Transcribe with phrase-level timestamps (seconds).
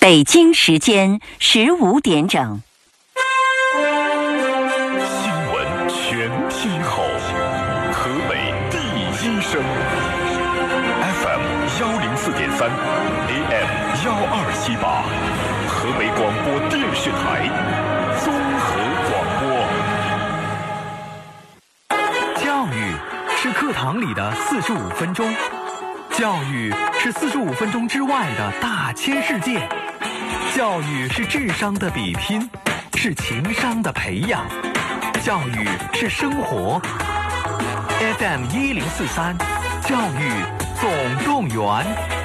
[0.00, 2.62] 北京时间十五点整。
[5.04, 7.02] 新闻全天候，
[7.92, 9.10] 河北第一
[9.42, 9.60] 声
[11.02, 11.42] ，FM
[11.80, 12.70] 幺零四点三
[13.26, 13.66] ，AM
[14.06, 15.02] 幺二七八，
[15.66, 17.50] 河北广播电视台
[18.22, 18.78] 综合
[19.10, 19.42] 广播。
[22.40, 22.94] 教育
[23.36, 25.34] 是课堂里的四十五分钟，
[26.12, 29.68] 教育是四十五分钟之外的大千世界。
[30.58, 32.50] 教育是智商的比拼，
[32.96, 34.44] 是情商的培养，
[35.22, 36.82] 教育是生活。
[38.18, 39.38] FM 一零四三，
[39.84, 40.32] 教育
[40.80, 42.17] 总动员。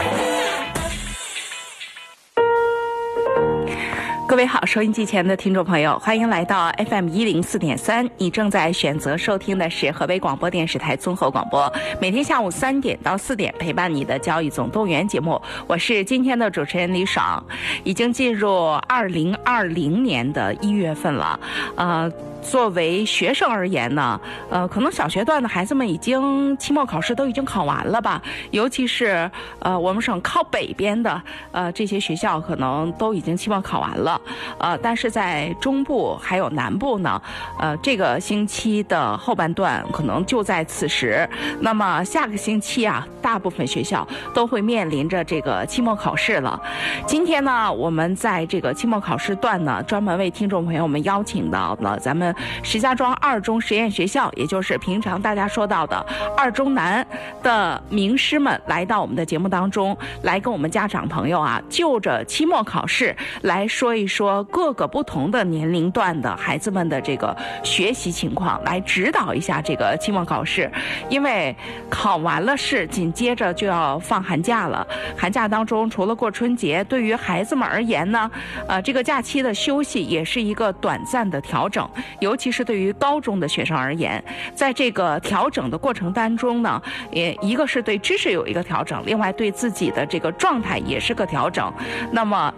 [4.33, 8.09] 各位好，收音机前的听众朋友，欢迎来到 FM 一零四点三。
[8.17, 15.39] 你正在选择收听的是河北广播电视台综合广播，每天下午三点到四点陪伴你的交易总动员节目。
[15.67, 17.45] 我是今天的主持人李爽。
[17.83, 21.39] 已经进入二零二零年的一月份了，
[21.75, 22.11] 呃。
[22.43, 28.21] 作为学生而言呢，呃，可能小学段的孩子们已经期末考试都已经考完了吧？
[28.51, 34.19] 尤其是呃，我们省靠北边的呃这些学校，可能都已经期末考完了。
[34.59, 37.19] 呃，但是在中部还有南部呢，
[37.59, 41.27] 呃，这个星期的后半段可能就在此时。
[41.61, 46.61] 那么下个星期啊，大部分学校都会面临着这个期末考试了。
[47.07, 52.32] 今天呢，我们在这个期末考试段呢，专门为听众朋友们邀请到了咱们。
[52.61, 56.05] 石家庄二中实验学校，也就是平常大家说到的
[56.37, 57.05] 二中南
[57.41, 70.71] 的名师们，来到我们的节目当中，来跟我们家长朋友啊，就着期末考试来说一说各个不同的年龄段的孩子们的这个学习情况，来指导一下这个期末考试。
[71.09, 71.55] 因为
[71.89, 74.85] 考完了试，紧接着就要放寒假了。
[75.17, 78.29] 寒假当中，除了过春节，对于孩子们而言呢，
[78.67, 81.87] 呃，这个假期的休息也是一个短暂的调整。
[82.23, 84.23] 尤其是对于高中的学生而言，
[84.55, 91.71] 在这个调整的过程当中呢，也一个是对知识有一个调整，另外对自己的这个状态也是个调整。
[92.11, 92.53] 那么，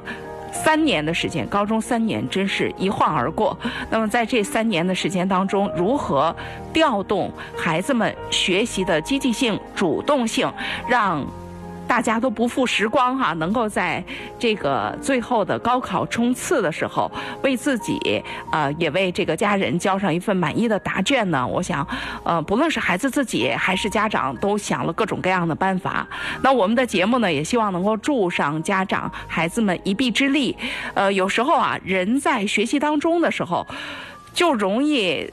[0.52, 3.58] 三年的时间，高中三年真是一晃而过。
[3.90, 6.34] 那么在这三年的时间当中，如何
[6.72, 10.47] 调动孩子们学习的积极性、主动性，
[10.88, 11.26] 让？
[11.96, 14.04] 大家都不负时光哈，能够在
[14.38, 17.10] 这个最后的高考冲刺的时候，
[17.42, 21.48] 为自己呃，也为这个家人交上一份满意的答卷呢。
[21.48, 21.88] 我想，
[22.26, 26.06] 呃，不论是孩子自己还是家长，都想了各种各样的办法。
[26.42, 30.54] 那我们的节目呢，也希望能够助上家长、孩子们一臂之力。
[30.96, 33.66] 呃，有时候啊，人在学习当中的时候，
[34.34, 35.32] 就容易。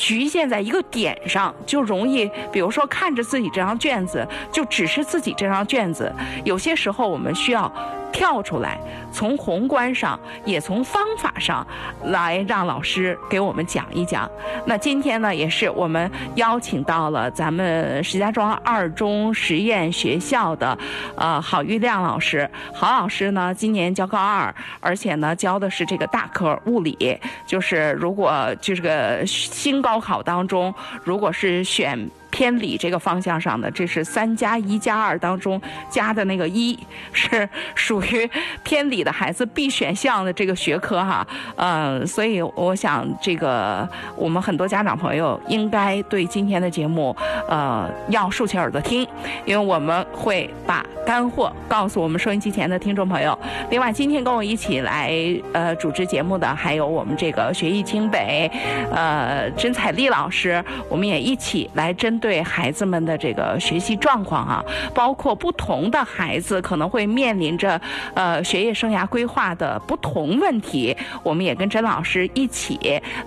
[0.00, 6.10] 局限在一个点上，就容易，比如说看着自己这张卷子，就只是自己这张卷子。
[6.42, 7.70] 有些时候，我们需要。
[8.12, 8.76] 跳出来，
[9.12, 11.64] 从宏观上，也从方法上
[12.06, 14.28] 来让老师给我们讲一讲。
[14.66, 20.76] 那今天呢，也是我们邀请到了咱们石家庄二中实验学校的
[21.14, 22.50] 呃郝玉亮老师。
[22.74, 27.16] 郝老师呢，今年教高二，而且呢教的是这个大科物理。
[27.46, 32.08] 就是如果就是个新高高考当中，如果是选。
[32.30, 36.78] 偏理这个方向上的，这是三加一加二当中加的那个一，
[37.12, 38.30] 是属于
[38.62, 41.26] 偏理的孩子必选项的这个学科哈。
[41.56, 47.14] 呃，所以我想这个我们很多家长朋友应该对今天的节目
[47.48, 49.06] 呃要竖起耳朵听，
[49.44, 53.36] 因为我们会把干货告诉我们收音机前的听众朋友。
[53.70, 55.12] 另外，今天跟我一起来
[55.52, 58.48] 呃主持节目的还有我们这个学艺清北
[58.92, 62.19] 呃甄彩丽老师，我们也一起来针。
[62.20, 64.64] 对孩子们的这个学习状况啊，
[64.94, 67.80] 包括不同的孩子可能会面临着
[68.14, 72.78] 呃学业生涯规划的不同问题，我们也跟甄老师一起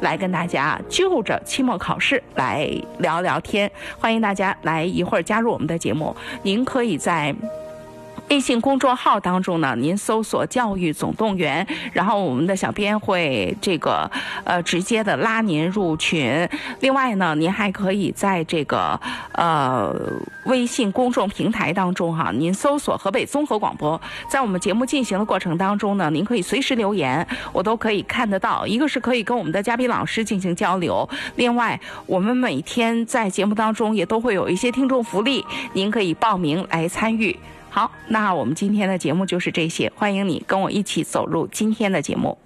[0.02, 3.70] 来跟大家就着期末考试来聊聊天。
[4.00, 7.36] 欢迎大家来一会儿加入我们的节目，您可以在。
[8.30, 14.10] 微信公众号当中呢，您搜索“教育总动员”，然后我们的小编会这个
[14.44, 16.50] 呃直接的拉您入群。
[16.80, 19.00] 另外呢，您还可以在这个
[19.34, 19.96] 呃
[20.46, 24.02] 微信公众平台当中哈，您搜索“河北综合广播”。
[24.28, 28.66] 在我们节目进行的过程当中呢，您可以随时留言，我都可以看得到。
[28.66, 37.38] 一个是可以跟我们的嘉宾老师进行交流，另外我们每天在节目当中也都会有一些听众福利，您可以报名来参与。
[37.76, 42.38] 好，那我们今天的节目就是这些，欢迎你跟我一起走入今天的节目。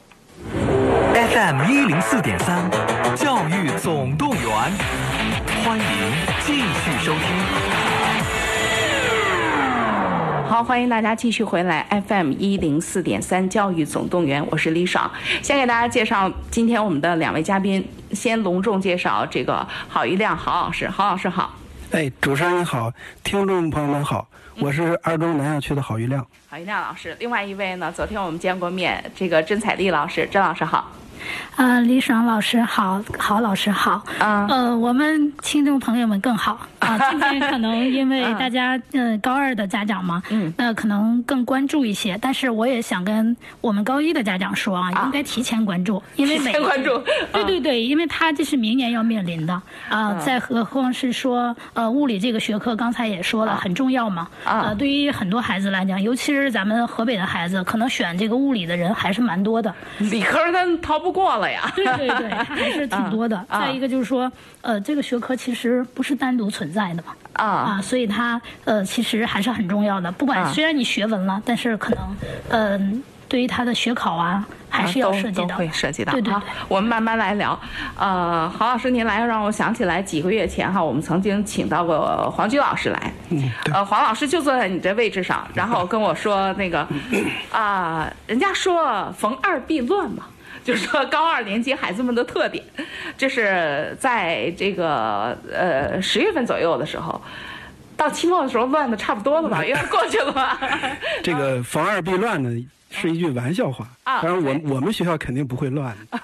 [1.13, 2.71] FM 一零四点三，
[3.13, 4.41] 教育总动员，
[5.65, 5.85] 欢迎
[6.45, 7.21] 继续收听。
[10.47, 15.11] 好，欢迎大家继续回来 FM 一零四点三教育总动员，我是李爽。
[15.41, 21.53] 先给大家介绍今天我们的两位嘉宾，先隆重介绍这个郝一亮郝老师，郝老师好。
[21.91, 22.91] 哎，主持人好，
[23.23, 24.27] 听众朋友们好，
[24.59, 26.25] 我是二中南校区的郝玉亮。
[26.49, 30.91] 郝玉亮老师，另外一位呢，昨天我们见过面，这个甄彩丽老师，甄老师好。
[31.55, 34.03] 呃，李爽老师好，郝老师好。
[34.19, 36.97] 啊呃，我们听众朋友们更好啊。
[37.09, 42.17] 今天可能因为大家呃高二的家长嘛，嗯，那可能更关注一些。
[42.21, 49.53] 但是我也想跟我们高一的家长说啊，啊应该提前关注，因为提每前关注对对对，因为他这是明年要面临的
[49.89, 50.11] 啊。
[50.13, 54.27] 嗯再何况是说呃物理这个学科，刚才也说了很重要嘛。
[54.43, 59.73] 啊呃，对于很多孩子来讲，尤其是咱们河北的孩子，可能选这个物理的人还是蛮多的。
[59.99, 61.71] 理科他逃不过了呀。
[61.75, 63.37] 对对对， 它还是挺多的。
[63.47, 64.31] 啊再一个就是说，
[64.61, 70.11] 呃，这个学科其实不是单独存在的嘛，啊啊，所以它呃其实还是很重要的。
[70.11, 72.15] 不啊管虽然你学文了，但是可能
[72.49, 75.47] 嗯、对于他的学考啊，还是要涉及到。
[75.47, 76.41] 都会涉及到啊对对对。
[76.67, 77.57] 我们慢慢来聊。
[77.97, 83.11] 呃，郝老师您来让我想起来几个月前哈，我们曾经请到过黄菊老师来。
[83.29, 86.87] 嗯，呃，黄老师就坐在你这位置上，然后跟我说那个
[87.51, 90.23] 啊、人家说逢二必乱嘛。
[90.67, 92.61] 就是说，高二年级孩子们的特点，
[93.17, 97.21] 就是在这个呃十月份左右的时候，
[97.95, 100.59] 到期末的时候乱的差不多了吧，因为过去了吧。
[101.23, 102.49] 这个防二必乱呢
[102.91, 106.19] 是一句玩笑话，啊当然对我我们学校肯定不会乱的。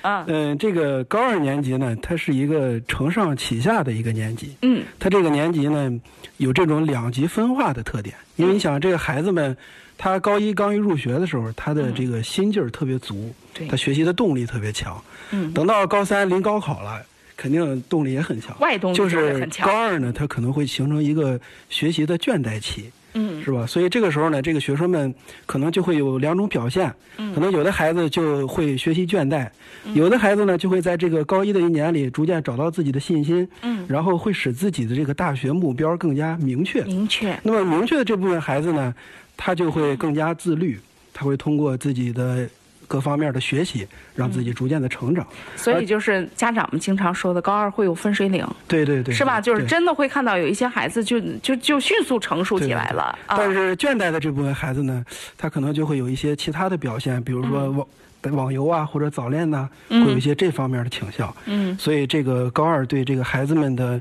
[0.00, 4.56] 啊 嗯，这个高二年级呢，它是一个承上启下的一个年级。
[4.62, 5.92] 嗯它这个年级呢，
[6.38, 8.14] 有这种两极分化的特点。
[8.36, 9.54] 因为你想，这个孩子们，
[10.02, 15.00] 他高一刚一入学的时候，他的这个心劲儿特别足，对他学习的动力特别强。
[15.30, 17.00] 嗯等到高三临高考了，
[17.36, 18.52] 肯定动力也很强。
[18.58, 22.90] 外动力就就是高二呢，他可能会形成一个学习的倦怠期。
[23.14, 23.64] 嗯是吧？
[23.66, 25.14] 所以这个时候呢，这个学生们
[25.46, 29.46] 可能就会有两种表现，嗯可能有的孩子就会学习倦怠，
[29.94, 36.82] 有的孩子呢就会在这个高一的一年里逐渐找到自己的信心，嗯，然后会使自己的这个大学目标更加明确。
[36.84, 37.38] 明确。
[37.42, 38.94] 那么明确的这部分孩子呢，
[39.44, 40.78] 他就会更加自律，
[41.12, 42.48] 他会通过自己的
[42.86, 43.84] 各方面的学习，
[44.14, 45.26] 让自己逐渐的成长。
[45.56, 49.40] 所以就是家长们经常说的，高二会有分水岭，对对对，是吧？
[49.40, 53.36] 就是真的会看到有一些孩子就就就迅速成熟起来了啊。
[53.36, 55.04] 但是倦怠的这部分孩子呢，
[55.36, 57.86] 他可能就会有一些其他的表现，比如说网、
[58.36, 61.34] 网游啊，或者早恋呐、嗯会有一些这方面的倾向。
[61.46, 64.00] 嗯，所以这个高二对这个孩子们的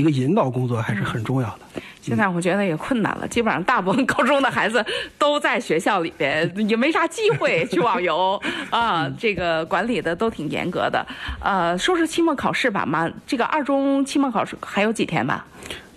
[0.00, 1.82] 一个引导工作还是很重要的。
[2.00, 4.82] 现在我觉得也困难了，基本上大部分高中的孩子
[5.18, 9.06] 都在学校里边， 也没啥机会 去网游啊。
[9.18, 11.06] 这个管理的都挺严格的。
[11.40, 15.44] 呃，说说期末考试吧，马这个二中期末考试还有几天吧？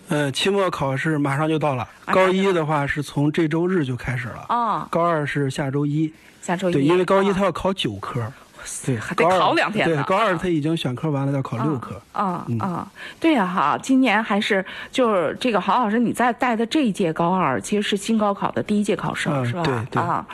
[0.09, 6.13] 呃，期末考试马上就到了，高一的话是从这周日就开始了，哦，高二是下周一。
[6.41, 6.73] 下周一。
[6.73, 8.21] 对，因为高一啊他要考九科，
[8.85, 9.95] 对，还得考两天呢。
[9.95, 12.01] 对，高二他已经选科完了，要考六科。
[12.11, 12.57] 啊嗯。
[12.59, 12.87] 啊，
[13.19, 19.63] 对呀、哈，今年还是就是这个郝老师你在带的这一届高二，其实是新高考的第一届考生，嗯是吧？
[19.63, 20.01] 对对。
[20.01, 20.25] 啊，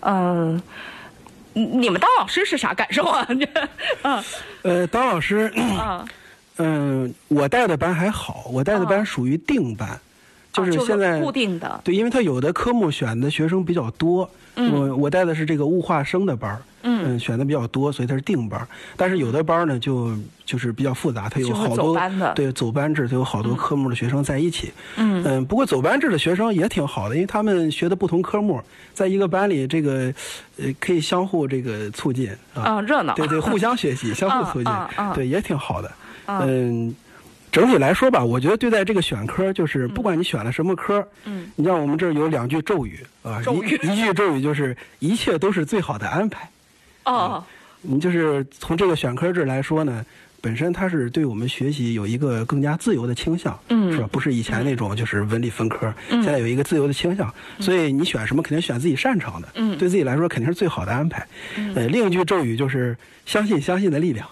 [0.00, 0.62] 嗯、
[1.52, 3.26] 你你们当老师是啥感受啊？
[3.28, 3.46] 这，
[4.08, 4.24] 啊
[4.62, 6.04] 呃，当老师，啊。
[6.60, 9.88] 嗯，我带的班还好，我带的班属于定班，
[10.52, 18.66] 就啊就是现在固定的，对，因为他有的科目选的学生比较多，我我带的是这个物化生的班儿嗯选的比较多，所以它是定班儿。
[18.96, 20.12] 但是有的班儿呢，就
[20.46, 24.72] 就是比较复杂，它有好多班的对走班制，它有好多科目的学生在一起。
[24.96, 28.60] 嗯嗯，不过走班制的学生也挺好的，因为他们学的不同科目，
[28.94, 30.12] 在一个班里，这个
[30.56, 32.62] 呃可以相互这个促进啊。
[32.62, 34.72] 啊，热闹，对对，互相学习， 相互促进
[35.14, 35.90] 对，也挺好的。
[36.26, 36.40] 嗯
[36.88, 36.96] 嗯，
[37.58, 46.48] 整体来说吧，我觉得对待这个选科，就是不管你选了什么科，嗯，你像我们这儿有两句咒语啊，咒语一一句咒语就是一切都是最好的安排。
[47.04, 47.44] 哦，
[47.82, 50.06] 你就是从这个选科制来说呢，
[50.40, 54.08] 本身它是对我们学习有一个更加自由的倾向，嗯是吧？
[54.12, 61.26] 不是以前那种就是文理分科，嗯现在有一个自由的倾向，所以你选什么肯定选自己擅长的，嗯对自己来说肯定是最好的安排。
[61.74, 62.96] 呃，另一句咒语就是
[63.26, 64.28] 相信相信的力量，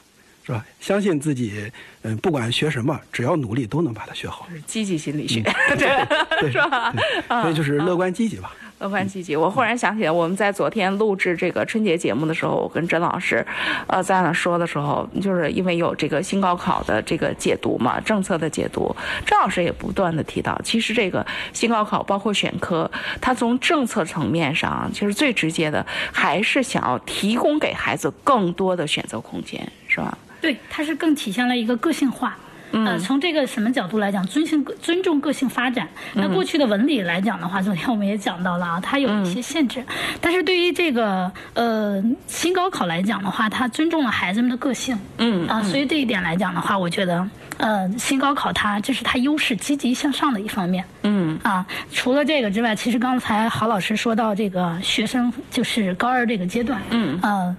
[0.46, 0.64] 是吧？
[0.78, 1.68] 相信自己，
[2.02, 5.42] 嗯、不管学什么，只要努力都能把它学好，是积极心理学，
[5.76, 6.92] 对，是吧？
[6.92, 8.54] 对所以就是乐观积极吧。
[8.78, 9.34] 乐观积极。
[9.34, 13.44] 我忽然想起来，我们在昨天录制这个春节节目的时候，我跟甄老师，
[13.88, 22.88] 呃，在那说的时候，就是因为有这个新高考的这个解读嘛，政策的解读，甄老师也不断的提到，其实这个新高考包括选科，
[23.20, 30.16] 它从政策层面上，其实最直接的还是想要提供给孩子更多的选择空间，是吧？
[30.40, 32.36] 对，它是更体现了一个个性化。
[32.72, 35.88] 呃，从这个什么角度来讲，尊性尊重个性发展。
[36.14, 39.82] 那过去的文理来讲的话，昨天我们也讲到了啊，它有一些限制。
[40.20, 44.98] 但是对于这个呃新高考来讲的话，它尊重了孩子们的个性。
[45.18, 47.26] 嗯啊，所以这一点来讲的话，我觉得
[47.56, 50.84] 呃新高考它这是它优势，积极向上的一方面。
[51.04, 57.56] 嗯啊，除了这个之外，其实刚才郝老师说到这个学生就是高二这个阶段，嗯呃，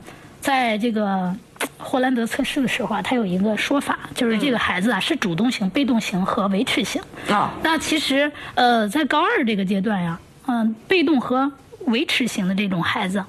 [0.48, 1.36] 在这个
[1.78, 7.02] 霍兰德测试的时候啊，他有一个说法，就是这个孩子啊是主动型、被动型和维持型。
[7.30, 11.52] 啊那其实呃，在高二这个阶段呀，嗯、被动和
[11.88, 13.22] 维持型的这种孩子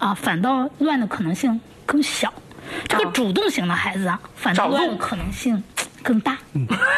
[0.00, 2.32] 啊，反倒乱的可能性更小。
[2.88, 5.62] 这个啊主动型的孩子啊，反倒乱的可能性
[6.02, 6.32] 更大。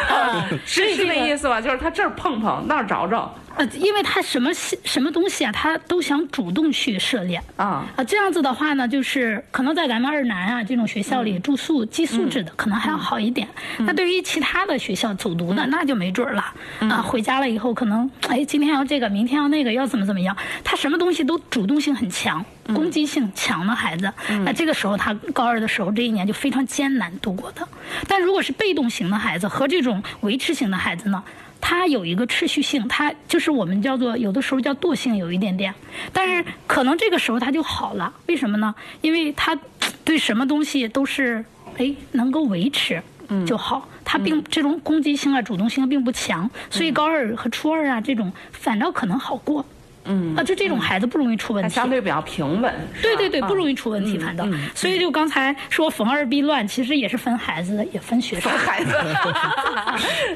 [0.09, 1.61] 啊， 是是这个那意思吧？
[1.61, 7.41] 就是他这儿碰碰，那儿找找呃，因为他什么西什么东西啊，他都想主动去涉猎。
[7.55, 7.85] 啊。
[7.95, 13.47] 啊，这样子的话呢，就是可能在咱们二南啊这种学校里住宿寄宿制的，可能还要好一点。
[13.79, 16.53] 那对于其他的学校走读的，那就没准儿了。
[16.81, 20.37] 啊，回家了以后，可能哎，今天要这个，明天要那个，要怎么怎么样？
[20.63, 24.13] 他什么东西都主动性很强，攻击性强的孩子，
[24.45, 27.67] 那这个时候他高二的时候这一年就非常艰难度过的。
[28.07, 31.23] 但如果是被动型的孩子和这种维持型的孩子呢？
[31.59, 35.73] 它有一个持续性，它就是我们叫做有的时候叫惰性有一点点，
[36.13, 38.73] 但是可能这个时候它就好了，为什么呢？
[39.01, 39.57] 因为他
[40.03, 41.43] 对什么东西都是
[41.77, 43.01] 哎能够维持。
[43.45, 49.65] 就好，它并这种攻击性啊、主动性并不强，所以高二和初二啊这种反倒可能好过。
[50.07, 51.69] 嗯啊，就这种孩子不容易出问题。
[51.69, 52.73] 相对比较平稳。
[53.01, 54.45] 对对对，不容易易出问题，反倒。
[54.45, 58.51] 嗯所以就刚才说逢二必乱，其实也是分孩子的，也分学生。
[58.57, 58.93] 孩子。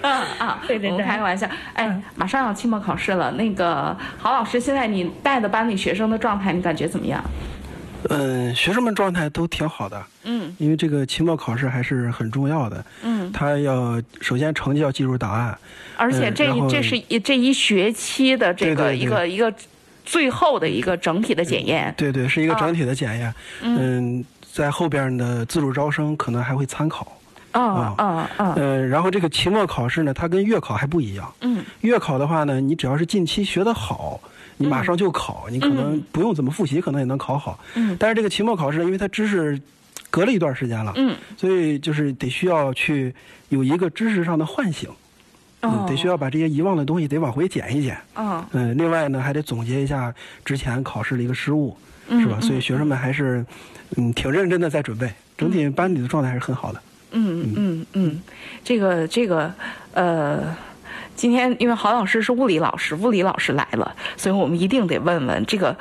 [0.01, 1.47] 啊 啊，对对对开个玩笑。
[1.73, 7.23] 哎嗯，马上要期末考试了，那个郝老师，现在你带的班里学生的状态，你感觉怎么样？
[8.09, 12.83] 嗯，学生们状态都挺好的，嗯因为这个期末考试还是很重要的。
[13.03, 15.57] 嗯，他要首先成绩要记入档案，
[15.97, 19.53] 而且这嗯这是一这一学期的这个一个一个
[20.03, 21.93] 最后的一个整体的检验。
[21.97, 23.33] 对对，是一个啊整体的检验。
[23.61, 27.17] 嗯，在后边的自主招生可能还会参考。
[27.51, 28.53] 啊啊啊！
[28.55, 31.33] 嗯，然后这个期末考试呢，它跟月考还不一样。
[31.41, 34.21] 嗯月考的话呢，你只要是近期学得好，
[34.61, 37.59] 你马上就考，你可能不用怎么复习，可能也能考好。
[37.75, 39.59] 嗯但是这个期末考试，因为它知识
[40.09, 43.13] 隔了一段时间了，嗯所以就是得需要去
[43.49, 44.89] 有一个知识上的唤醒。
[45.61, 47.95] 哦嗯，得需要把这些遗忘的东西得往回捡一捡。
[48.15, 50.11] 嗯嗯，另外呢，还得总结一下
[50.43, 51.77] 之前考试的一个失误，
[52.07, 52.39] 嗯是吧？
[52.41, 53.45] 所以学生们还是
[53.95, 56.81] 嗯挺认真的在准备，整体班里的状态还是很好的。
[57.11, 58.21] 嗯嗯嗯嗯，
[58.63, 59.53] 这个这个
[59.93, 60.55] 呃。
[61.15, 65.75] 今天因为郝老师是物理老师，物理老师来了，所以我们一定得问问这个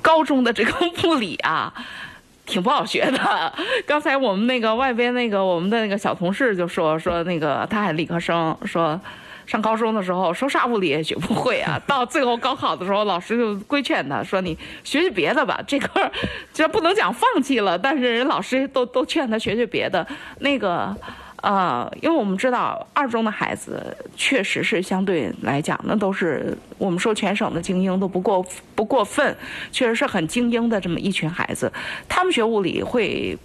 [0.00, 0.72] 高中的这个
[1.04, 1.72] 物理啊，
[2.46, 3.52] 挺不好学的。
[3.86, 9.00] 刚才我们那个外边那个我们的那个小同事就说说那个他还理科生说。
[9.46, 11.78] 上高中的时候，说啥物理也学不会啊。
[11.86, 16.10] 到最后高考的时候，老师就规劝他说：“你学学别的吧，这个
[16.50, 20.06] 这不能讲放弃了，但是人老师都都劝他学学别的。
[20.38, 20.96] 那个，
[21.44, 29.36] 呃，因为我们知道二中的孩子确实是相对来讲，那都是我们说全省的精英都不过不过分，
[29.70, 31.70] 确实是很精英的这么一群孩子。
[32.08, 33.36] 他们学物理会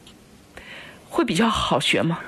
[1.09, 2.19] 会比较好学吗？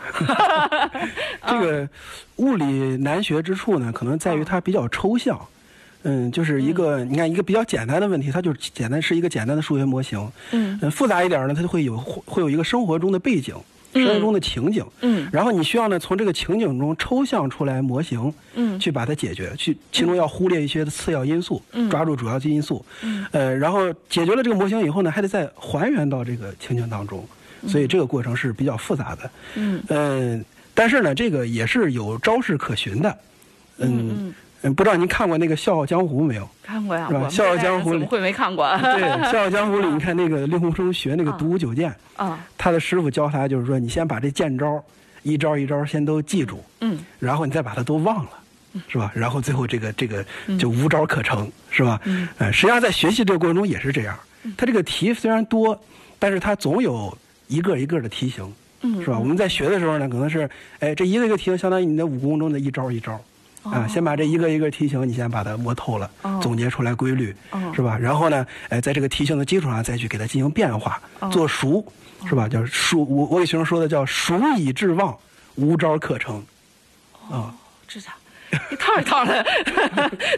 [1.48, 1.88] 这个
[2.36, 2.66] 物理
[2.98, 5.40] 难学之处呢，可能在于它比较抽象。
[6.04, 10.30] 嗯，就是一个，你看一个比较简单的问题，它就简单是一个简单的数学模型。
[10.52, 13.56] 嗯呃复杂一点呢，它就会有会有一个生活中的背景，
[13.94, 14.86] 生活中的情景。
[15.02, 22.84] 嗯然后你需要呢从这个情景中抽象出来模型，嗯去把它解决，去其中要忽略一些次要因素，嗯抓住主要的因素。
[23.02, 27.26] 嗯呃，然后解决了这个模型以后呢，还得再还原到这个情景当中，
[27.68, 29.30] 所以这个过程是比较复杂的。
[29.56, 33.18] 嗯嗯，但是呢，这个也是有招式可循的。
[33.78, 34.34] 嗯嗯，
[34.70, 36.48] 不知道您看过那个《笑傲江湖》没有？
[36.64, 38.68] 看过呀，是吧笑傲江湖里怎么会没看过？
[38.80, 44.84] 对，《笑傲江湖》里， 你看那个令狐冲学那个独孤九剑，啊，他的师傅教他就是说，你先把这剑招
[45.24, 48.30] 一招一招先都记住，嗯然后你再把它都忘了。
[48.88, 49.12] 是吧？
[49.14, 50.26] 然后最后这个这个
[50.58, 52.00] 就无招可成，是吧？
[52.06, 54.18] 嗯呃，实际上在学习这个过程中也是这样。
[54.56, 55.78] 他这个题虽然多，
[56.18, 57.14] 但是他总有
[57.48, 58.50] 一个一个的题型，
[58.82, 59.20] 嗯是吧？
[59.20, 60.50] 我们在学的时候呢，可能是，
[60.80, 63.20] 哎，这一个一个题型相当于你的武功中的一招一招。
[63.64, 67.98] 啊，先把这一个一个题型，你先把它摸透了，哦总结出来规律，哦是吧？
[67.98, 71.86] 然后呢，哎，在这个题型的基础上再去给它进行变化，哦做熟，
[72.28, 72.48] 是吧？
[72.50, 75.16] 叫熟，我我给学生说的叫熟以致忘，
[75.56, 76.44] 无招可成。
[77.30, 77.54] 啊。
[78.72, 79.46] 一套一套的。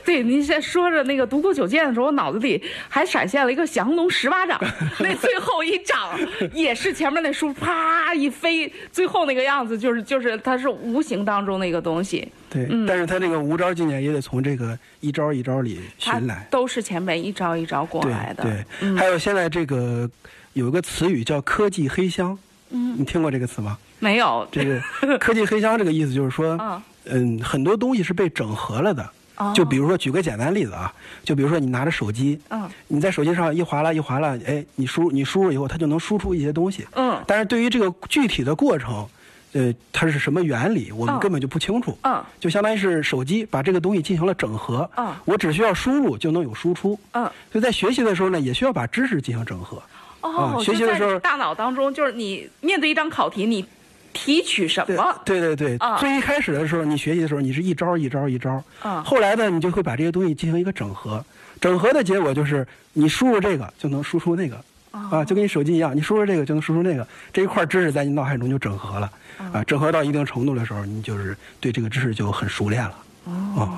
[0.05, 4.60] 对，您在说着那个独孤九剑的时候，我脑子里还闪现了一个降龙十八掌，
[5.00, 6.17] 那最后一掌
[6.53, 12.27] 也是前面那书啪一飞，最后那个样子就是就是它是无形当中的一个东西。
[12.50, 16.46] 对，但是他那个无招境界也得从这个一招一招里寻来。
[16.51, 18.43] 都是前面一招一招过来的。
[18.43, 20.08] 对，还有现在这个
[20.53, 22.38] 有一个词语叫科技黑箱，
[22.70, 23.75] 嗯，你听过这个词吗？
[24.00, 24.82] 没有这个
[25.17, 29.10] 科技黑箱这个意思就是说嗯，嗯，很多东西是被整合了的。
[29.38, 29.52] 哦。
[29.56, 30.94] 就比如说，举个简单例子啊，
[31.24, 37.22] 就比如说你拿着手机，嗯，你在手机上一划拉一划拉，哎，你输你输入以后，它就能输出一些东西，嗯。
[37.26, 39.08] 但是对于这个具体的过程，
[39.54, 45.14] 呃，它是什么原理，我们嗯根本就不清楚，嗯，就相当于是手机把这个东西进行了整合，嗯。
[45.26, 47.24] 我只需要输入就能有输出，嗯。
[47.52, 49.82] 所以在学习的时候呢，也需要把知识进行整合，
[50.22, 53.66] 哦，啊学习的时候大脑当中，就是你面对一张考题，你
[54.13, 55.22] 提取什么？
[55.25, 55.98] 对对对，啊。
[55.98, 59.03] 最一开始的时候，你学习的时候，你是一招一招一招，啊。
[59.03, 61.25] 后来呢，你就会把这些东西进行一个整合，
[61.60, 64.55] 整合的结果就是你输入这个就能输出那个，
[64.91, 73.70] 哦啊，就跟你手机一样，你输入这个就能输出那个，这一块知识在你脑海中就整合了，哦啊，整合到一定程度的时候，你就是对这个知识就很熟练了，哦，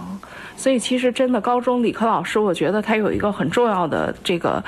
[0.58, 4.64] 所以其实真的，高中理科老师，我觉得他有一个很重要的这个，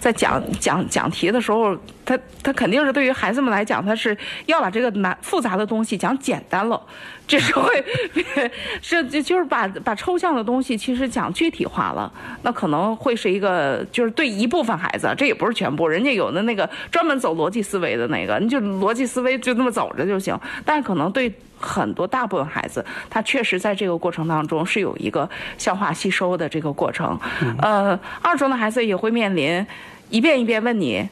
[0.00, 1.76] 在讲讲讲题的时候，
[2.06, 4.16] 他他肯定是对于孩子们来讲，他是
[4.46, 6.80] 要把这个难复杂的东西讲简单了，
[7.28, 7.84] 这是会
[8.80, 21.30] 是就就是把把抽象的东西其实讲具体化了，那可能会是一个就是对一部分孩子，这也不是全部，人家有的那个专门走逻辑思维的那个，你就逻辑思维就那么走着就行，但是可能对。
[21.64, 27.18] 很多大部分孩子，他确实在这个过程当中是有一个消化吸收的这个过程。
[27.58, 29.66] 呃，二中的孩子也会面临
[30.10, 31.08] 一遍一遍问你，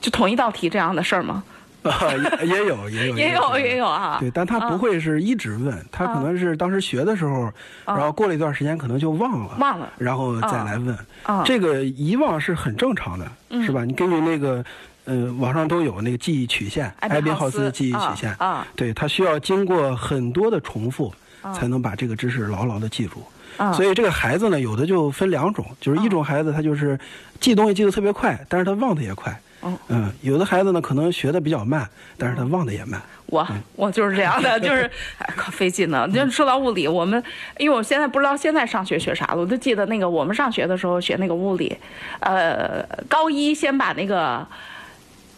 [0.00, 1.42] 就同一道题这样的事儿吗？
[1.84, 1.94] 啊，
[2.42, 4.18] 也也有 也有也有也有啊。
[4.20, 7.50] 对，但他不会是一直问，他可能是当时学的时候，
[7.86, 10.94] 然后过了一段时间可能就忘了，忘了然后再来问。
[11.22, 13.26] 啊这个遗忘是很正常的，
[13.64, 13.84] 是吧？
[13.84, 14.62] 你根据那个，
[15.08, 21.10] 呃，网上都有那个记忆曲线，艾宾浩浩斯斯记忆曲线啊啊对，它需要经过很多的重复，
[21.54, 23.24] 才能把这个知识牢牢的记住。
[23.56, 27.00] 啊所以这个孩子呢，有的就分两种，就是一种孩子他就是
[27.40, 29.40] 记东西记得特别快，但是他忘得也快。
[29.88, 31.88] 嗯，有的孩子呢可能学的比较慢，
[32.18, 33.00] 但是他忘的也慢。
[33.26, 34.82] 我我就是这样的，就是
[35.18, 36.06] 哎可费劲呢。
[36.06, 37.22] 就说到物理，我们
[37.56, 41.74] 因为我现在不知道现在上学学啥了，我就记得那个我们上学的时候学那个物理，
[42.20, 44.46] 呃，高一先把那个。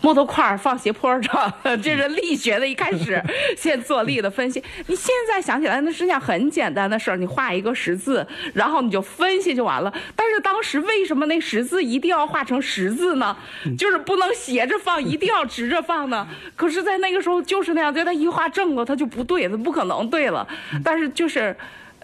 [0.02, 3.22] 木头块儿放斜坡上， 这是力学的一开始，
[3.56, 4.62] 先做力的分析。
[4.86, 9.92] 你现在想起来，那是件很简单的事儿，你画一个十字，然后你就分析就完了。
[10.16, 13.36] 但是当时为什么那十字一定要画成十字呢？
[13.78, 16.26] 就是不能斜着放，一定要直着放呢？
[16.56, 20.46] 可是，在那个时候就是那样，就他一画正了，他就不对，他不可能对了。
[20.82, 21.54] 但是就是。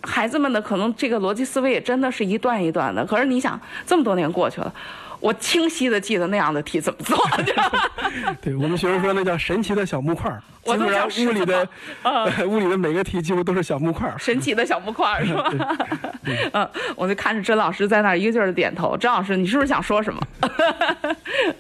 [0.02, 4.72] 孩子们的可能这个逻辑思维也真的是一段一段的，可是你想这么多年过去了，
[5.20, 7.16] 我清晰的记得那样的题怎么做，
[8.42, 11.68] 对我们学生说那叫神奇的小木块儿， 我都基本上想物理的
[12.36, 14.16] 是物理的每个题几乎都是小木块儿。
[14.20, 15.52] 神奇的小木块儿是吧？
[16.52, 18.96] 嗯，我就看着甄老师在那儿一个劲儿的点头。
[18.96, 20.20] 甄老师，你是不是想说什么？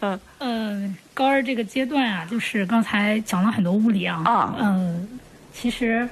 [0.00, 4.22] 嗯嗯，高二这个阶段啊，就是刚才讲了很多物理啊。
[4.24, 5.08] 啊嗯，
[5.52, 6.08] 其实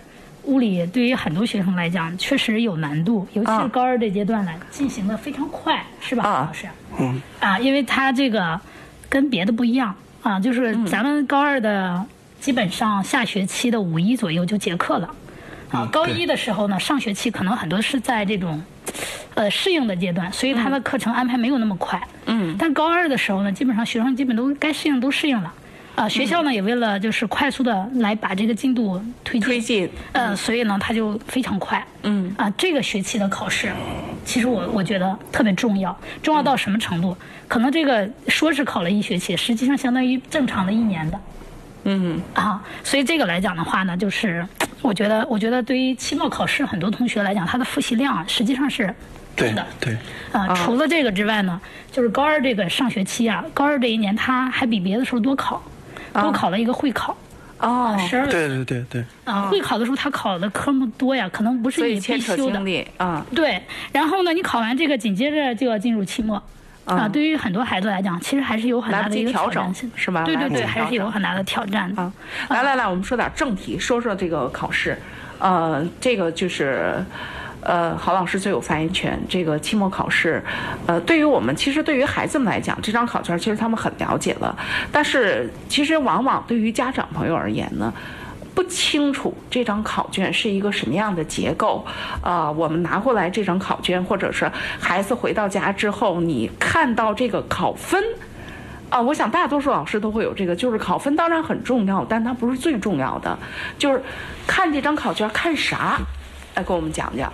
[0.47, 6.67] 物理对于很多学生来讲确实有难度，尤其啊是高二这阶段呢，进行的非常快，是吧，啊老师？
[7.01, 7.21] 嗯。
[7.41, 8.61] 啊，因为它这个
[9.09, 12.05] 跟别的不一样啊，就是嗯咱们高二的
[12.41, 15.11] 基本上下学期的五一左右就结课了。
[15.71, 18.63] 啊高一的时候呢，上学期可能很多是在这种，
[19.35, 22.01] 呃，适应的阶段，所以他的课程安排没有那么快。
[22.27, 25.53] 嗯但高二的时候呢，基本上学生基本都该适应都适应了，
[25.95, 31.85] 啊、学校呢也为了就是快速的来把这个进度推进，推进呃，所以呢它就非常快。
[32.03, 33.73] 嗯啊，这个学期的考试，
[34.25, 37.17] 其实我我觉得特别重要，重要到什么程度？
[37.47, 41.21] 可能这个说是考了一学期，实际上相当于正常的一年的。
[41.85, 44.47] 嗯啊，所以这个来讲的话呢，就是
[44.83, 48.93] 我觉得，我觉得对于期末考试很多同学来讲，他的复习量啊实际上是
[49.37, 49.65] 对的。
[49.79, 49.97] 对，
[50.33, 51.61] 啊，除了这个之外呢，
[51.93, 55.63] 就是高二这个上学期啊，高二这一年他还比别的时候多考，
[56.15, 57.17] 多考了一个会考。
[57.59, 62.87] 哦，十二对对对对，啊，会考的时候他考的科目多呀，可能不是你必修的。
[62.99, 66.43] 啊，对，然后呢，你考完这个，紧接着就要进入期末。
[66.85, 71.95] 啊，对于很多孩子来讲，其实还是有很大的一个调整挑战性，是吗对对对，还是有很大的挑战。
[71.95, 72.03] 的。
[72.03, 72.13] 啊，
[72.51, 74.99] 来来来，我们说点正题，说说这个考试。
[75.39, 77.03] 呃，这个就是，
[77.65, 79.19] 呃，郝老师最有发言权。
[79.29, 80.43] 这个期末考试，
[80.87, 84.57] 呃，对于我们其实对于孩子们来讲，这张考卷其实他们很了解了，
[84.93, 87.93] 但是其实往往对于家长朋友而言呢。
[88.55, 91.85] 不清楚这张考卷是一个什么样的结构，
[92.23, 94.49] 啊，我们拿过来这张考卷，或者是
[94.79, 98.01] 孩子回到家之后，你看到这个考分。
[98.91, 103.37] 啊，我想大多数老师都会有这个，就是考分当然很重要，但它不是最重要的，
[103.77, 104.01] 就是
[104.47, 105.99] 看这张考卷看啥，
[106.55, 107.33] 来给我们讲讲。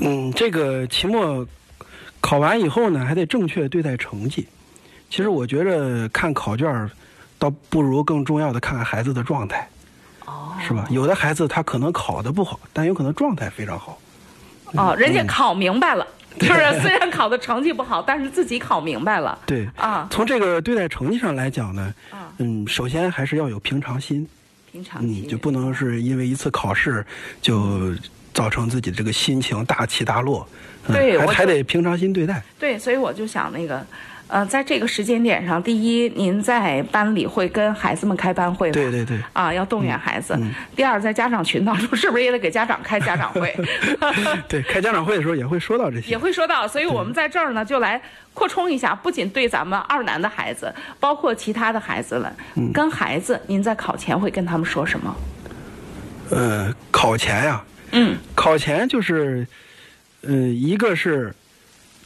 [0.00, 1.46] 嗯，这个期末
[2.20, 4.46] 考完以后呢，还得正确对待成绩。
[5.10, 6.90] 其实我觉着看考卷，
[7.38, 9.68] 倒不如更重要的看看孩子的状态，
[10.26, 10.86] 哦，是吧？
[10.90, 13.98] 有的孩子他可能考的不好，但有可能状态非常好。
[14.74, 16.06] 哦，人家考明白了。
[16.38, 19.36] 就是 虽然考的成绩不好，但是自己考明白了。
[19.46, 21.92] 对啊，从这个对待成绩上来讲呢，
[22.36, 24.28] 嗯，首先还是要有平常心。
[24.70, 27.04] 平常心，嗯，就不能是因为一次考试
[27.40, 27.92] 就
[28.38, 30.46] 造成自己这个心情大起大落。
[30.86, 32.40] 对，还还得平常心对待。
[32.56, 33.84] 对，所以我就想那个。
[34.30, 38.74] 呃，在这个时间点上，第一，您在班里会跟孩子们开班会吗？
[38.74, 39.18] 对对对。
[39.32, 40.38] 啊，要动员孩子。
[40.76, 43.56] 第二，在家长群当中，是不是也得给家长开家长会？
[44.46, 46.10] 对，开家长会的时候也会说到这些。
[46.10, 47.98] 也会说到，所以我们在这儿呢，就来
[48.34, 50.70] 扩充一下，不仅对咱们二南的孩子，
[51.00, 55.16] 包括其他的孩子们，跟孩子，您在考前会跟他们说什么？
[56.28, 59.46] 呃，考前呀，嗯，考前就是，
[60.22, 61.34] 嗯，一个是。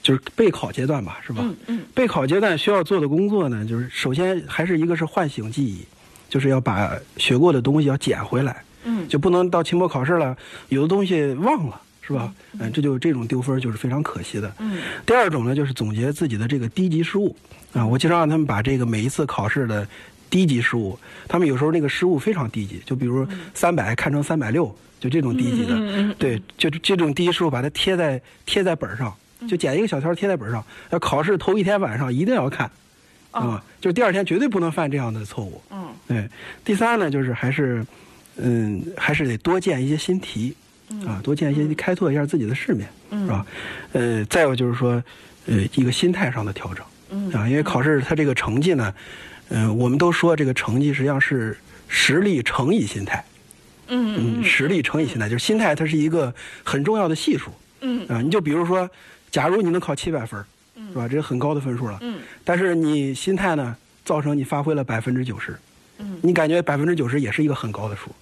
[0.03, 1.45] 就是备考阶段吧，是吧？
[1.45, 1.81] 嗯嗯。
[1.95, 5.87] 备考阶段需要做的工作呢，就是首先还是一个是唤醒记忆，
[6.29, 8.65] 就是要把学过的东西要捡回来。
[8.83, 9.07] 嗯。
[9.07, 10.37] 就不能到期末考试了，
[10.71, 12.35] 有的东西忘了，是吧？
[12.59, 12.73] 嗯。
[12.73, 14.53] 这就这种丢分就是非常可惜的。
[14.59, 14.81] 嗯。
[15.07, 17.37] 第二种呢，就是总结自己的这个低级失误
[17.73, 19.87] 啊，我经常让他们把这个每一次考试的
[20.33, 26.15] 低级失误，他们有时候那个失误非常低级，就比如三百看成三百六，就这种低级的。
[26.15, 29.15] 对，就这种低级失误，把它贴在贴在本上。
[29.49, 32.71] 就剪一个小条贴在本上，要考试头一天晚上一定要看，
[33.33, 35.61] 啊，就是第二天绝对不能犯这样的错误。
[35.73, 36.29] 嗯，对。
[36.65, 37.85] 第三呢，就是还是，
[38.37, 40.55] 嗯，还是得多见一些新题，
[41.05, 43.45] 啊，多见一些，开拓一下自己的世面，是吧？
[43.93, 45.03] 呃，再有就是说，
[45.47, 48.95] 呃，一个心态上的调整，啊，因为考试它这个成绩呢，
[49.53, 53.25] 嗯，我们都说这个成绩实际上是实力乘以心态，
[53.87, 56.35] 嗯嗯，实力乘以心态，就是心态它是一个
[56.65, 57.51] 很重要的系数，
[57.83, 58.91] 嗯啊，你就比如说。
[59.33, 60.45] 假如你能考七百分，
[60.77, 61.09] 是吧？
[61.09, 61.97] 这是很高的分数了。
[62.03, 62.21] 嗯。
[62.45, 65.57] 但是你心态呢，造成你发挥了百分之九十。
[65.97, 66.19] 嗯。
[66.21, 68.15] 你感觉百分之九十也是一个很高的数，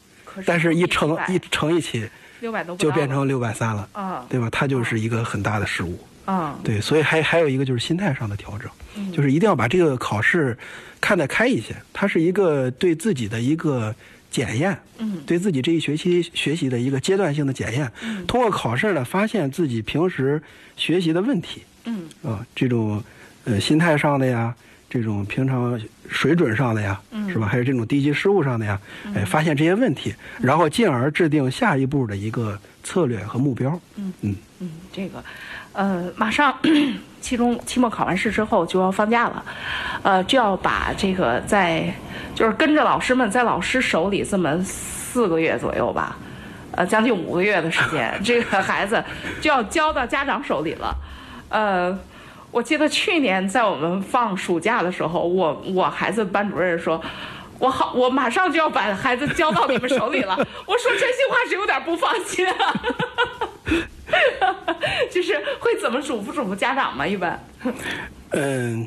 [0.46, 3.88] 但是一乘一乘一起，六百多就变成六百三了。
[3.90, 4.24] 啊。
[4.28, 4.48] 对吧？
[4.50, 5.98] 它就是一个很大的失误。
[6.26, 6.56] 啊。
[6.62, 8.70] 对，所以还还有一个就是心态上的调整，
[9.12, 10.56] 就是一定要把这个考试
[11.00, 11.74] 看得开一些。
[11.92, 13.94] 它是一个对自己的一个
[14.30, 14.78] 检验。
[14.98, 15.22] 嗯。
[15.26, 17.90] 对自己这一学期学习的一个阶段性的检验。
[18.02, 18.26] 嗯。
[18.26, 20.42] 通过考试呢，发现自己平时。
[20.76, 23.04] 学习的问题，嗯啊，这种
[23.44, 24.54] 呃心态上的呀，
[24.88, 27.46] 这种平常水准上的呀，嗯，是吧？
[27.46, 28.80] 还有这种低级失误上的呀，
[29.14, 33.78] 哎，发现这些问题，然后进而制定下一步的一个策略和目标。
[33.96, 35.22] 嗯嗯嗯，这个，
[35.74, 36.58] 呃，马上
[37.20, 39.44] 期中期末考完试之后就要放假了，
[40.02, 41.92] 呃，就要把这个在
[42.34, 46.16] 就是跟着老师们在老师手里这么四个月左右吧。
[46.72, 49.02] 呃，将近五个月的时间， 这个孩子
[49.40, 50.94] 就要交到家长手里了。
[51.48, 51.98] 呃，
[52.52, 57.02] 我记得去年在我们放暑假的时候，我我孩子班主任说，
[57.58, 60.36] 我好，我马上就要把孩子交到你们手里了。
[60.64, 62.74] 我说真心话是有点不放心啊，
[65.10, 67.06] 就是会怎么嘱咐嘱咐家长吗？
[67.06, 67.38] 一般？
[68.30, 68.86] 嗯，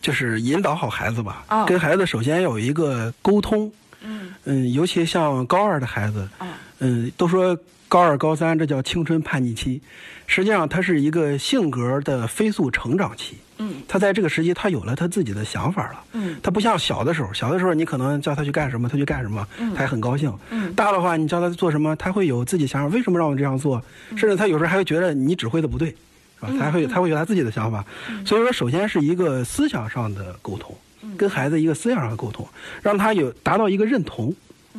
[0.00, 1.44] 就是引导好孩子吧。
[1.48, 3.70] 啊，跟孩子首先要有一个沟通。
[4.00, 6.28] 嗯嗯，尤其像高二的孩子。
[6.38, 6.48] 啊。
[6.80, 9.80] 嗯，都说高二、高三这叫青春叛逆期，
[10.26, 13.36] 实际上它是一个性格的飞速成长期。
[13.58, 16.04] 嗯，他在这个时期，他有了他自己的想法了。
[16.12, 20.32] 嗯，他不像小的时候，小的时候你可能叫他去干什么，他去干什么，他还很高兴。
[20.50, 22.94] 嗯，大的话，你叫他做什么，他会有自己想法。
[22.94, 23.82] 为什么让我这样做？
[24.10, 26.48] 甚至他有时候还会觉得你指挥的不对，是吧？
[26.58, 27.84] 他还会他会有他自己的想法。
[28.24, 30.76] 所以说，首先是一个思想上的沟通，
[31.16, 32.46] 跟孩子一个思想上的沟通，
[32.82, 34.34] 让他有达到一个认同，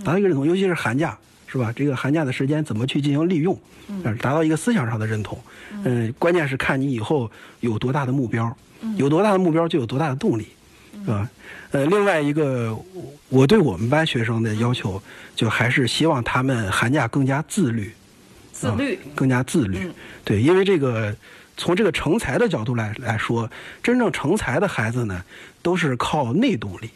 [0.06, 1.18] 达到一个认同，尤其是寒假。
[1.52, 1.74] 是吧？
[1.76, 3.60] 这个寒假的时间怎么去进行利用？
[3.88, 5.36] 嗯，达到一个思想上的认同。
[5.84, 8.56] 嗯，关键是看你以后有多大的目标，
[8.98, 10.48] 有多大的目标就有多大的动力，
[11.04, 11.30] 是吧？
[11.72, 12.78] 呃，另外一个，
[13.30, 15.02] 我对我们班学生的要求，
[15.36, 17.94] 就还是希望他们寒假更加自律，
[18.52, 19.92] 自律，更加自律。
[20.24, 21.16] 对，因为这个
[21.58, 23.50] 从这个成才的角度来来说，
[23.84, 25.24] 真正成才的孩子呢，
[25.62, 26.90] 都是靠内动力。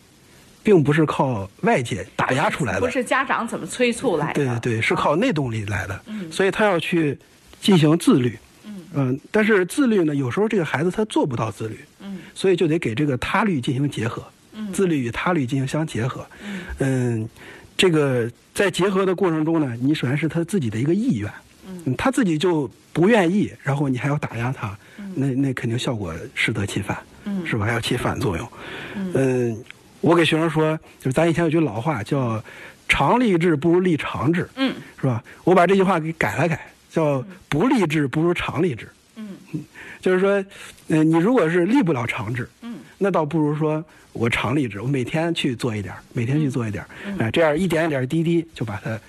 [0.65, 6.01] 并不是靠外界打压出来的，不是家长怎么催促来的，对对对，是靠内动力来的。
[6.05, 7.19] 嗯，所以他要去
[7.59, 8.39] 进行自律。
[8.65, 11.78] 嗯嗯，但是自律呢，有时候这个孩子他做不到自律。
[11.99, 14.23] 嗯，所以就得给这个他律进行结合。
[14.54, 16.26] 嗯，自律与他律进行相结合。
[16.43, 17.30] 嗯，嗯，
[17.76, 21.32] 这个在结合的过程中呢，你首先是他自己的一个意愿，
[21.67, 24.78] 嗯，他自己就不愿意，然后你还要打压他，
[25.15, 27.65] 那那肯定效果适得其反，嗯，是吧？
[27.65, 28.47] 还要起反作用，
[29.13, 29.58] 嗯，
[30.02, 32.43] 我给学生说，就是咱以前有句老话叫
[32.88, 35.23] “常立志不如立长志”，嗯，是吧？
[35.43, 39.36] 我把这句话给改了改，叫“不立志不如常立志”，嗯，
[39.99, 40.39] 就是说，
[40.89, 48.99] 嗯、你如果是立不了长志，嗯，那倒不如说我常立志，我每天去做一点儿，每天去做一点儿，哎、这样一点一点滴滴就把它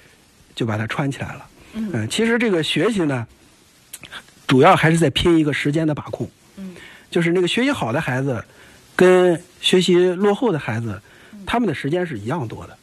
[0.54, 1.46] 就把它穿起来了。
[1.74, 3.26] 嗯、其实这个学习呢，
[4.46, 6.30] 主要还是在拼一个时间的把控。
[6.56, 6.74] 嗯，
[7.10, 8.42] 就是那个学习好的孩子，
[8.96, 11.02] 跟学习落后的孩子，
[11.44, 12.78] 他们的时间是一样多的。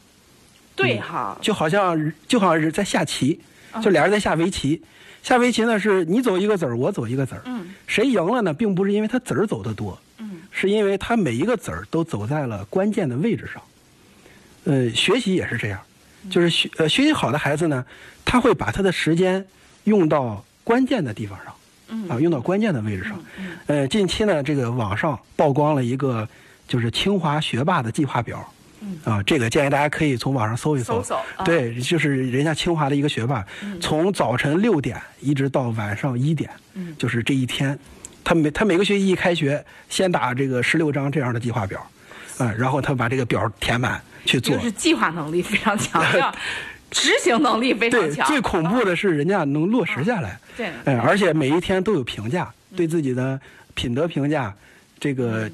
[0.76, 3.40] 对哈，就好像就好像是在下棋，
[3.80, 4.82] 就俩人在下围棋。
[5.22, 7.42] 下围棋呢，是你走一个子儿，我走一个子儿。
[7.44, 8.52] 嗯，谁赢了呢？
[8.52, 13.62] 并不是因为他子儿走得多，嗯，是因为他每一个子儿都走在了关键的位置上。
[14.64, 15.78] 呃，学习也是这样，
[16.28, 17.86] 就是学呃学习好的孩子呢，
[18.24, 19.46] 他会把他的时间
[19.84, 21.54] 用到关键的地方上，
[21.88, 23.24] 嗯啊，用到关键的位置上。
[23.68, 26.28] 呃，近期呢，这个网上曝光了一个
[26.66, 28.52] 就是清华学霸的计划表。
[29.04, 31.02] 啊，这个建议大家可以从网上搜一搜。
[31.02, 33.44] 搜搜啊对，就是人家清华的一个学霸，
[33.80, 36.50] 从早晨六点一直到晚上一点，
[36.98, 37.78] 就是这一天，
[38.24, 41.84] 他每他每个学期一开学，先打这个十六张这样的计划表，
[42.38, 44.62] 啊，然后他把这个表填满去做就。
[44.62, 46.02] 是计划能力非常强，
[46.90, 48.26] 执行能力非常对，强。
[48.26, 50.38] 最恐怖的是人家能落实下来。
[50.56, 53.40] 对哎，而且每一天都有评价，对自己的
[53.74, 54.54] 品德评价，
[55.00, 55.50] 这个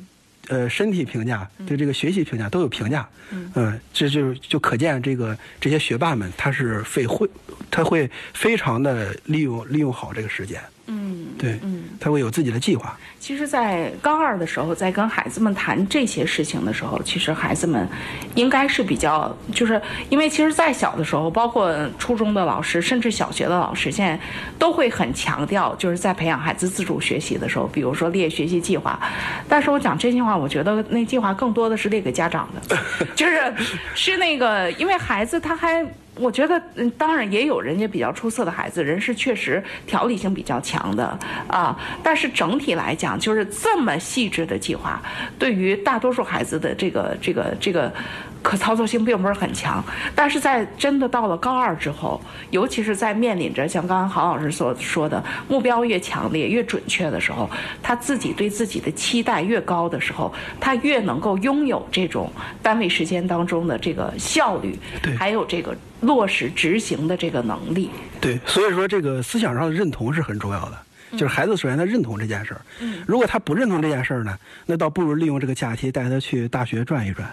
[0.49, 3.09] 呃身体评价，对这个学习评价都有评价。
[3.55, 7.29] 嗯，这就就可见这个这些学霸们他是会会，
[7.71, 10.61] 他会非常的利用利用好这个时间。
[10.91, 12.99] 嗯，对，嗯他会有自己的计划。
[13.21, 17.87] 其实，在高二的时候，在跟孩子们谈这些事情的时候，其实孩子们
[18.35, 24.19] 应该是比较，就是因为其实，在小的时候，包括初中的老师，甚至小学的老师，现在
[24.59, 28.99] 都会很强调，就是在培养孩子自主学习的时候，比如说列学习计划。
[29.47, 32.79] 但是我讲真心话，我觉得那计划更多的是列给家长的，
[33.15, 33.53] 就是
[33.95, 35.85] 是那个，因为孩子他还。
[36.19, 41.79] 我觉得，嗯，当然也有人家比较出色的孩子，人是确实条理性比较强的啊。
[42.03, 45.01] 但是整体来讲，就是这么细致的计划，
[45.39, 47.93] 对于大多数孩子的这个这个这个
[48.43, 49.85] 可操作性并不是很强。
[50.15, 52.21] 但是在真的到了高二之后，
[52.51, 57.49] 尤其是在面临着像刚刚郝老师所说的目标越强烈、越准确的时候，
[57.83, 67.91] 他自己对自己的期待越高的时候，他越能够拥有这种单位时间当中的这个效率，对还有这个落实执行的这个能力。
[68.21, 70.79] 对，所以说这个思想上的认同是很重要的。
[71.13, 72.61] 就是孩子首先他认同这件事儿，
[73.07, 77.27] 如果他不认同这件事儿呢，那倒不如利用这个假期带他去大学转一转，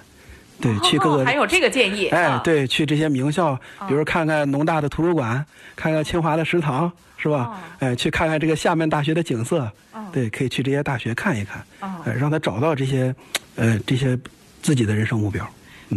[0.62, 7.36] 对，去各个哦还有这个建议，哎啊，，对，去这些名校，比如看看农大的图书馆，看看清华的食堂，是吧？
[7.38, 9.70] 哦哎，去看看这个厦门大学的景色，
[10.12, 13.14] 对，可以去这些大学看一看，哦哎，让他找到这些，
[13.56, 14.18] 呃，这些
[14.62, 15.46] 自己的人生目标。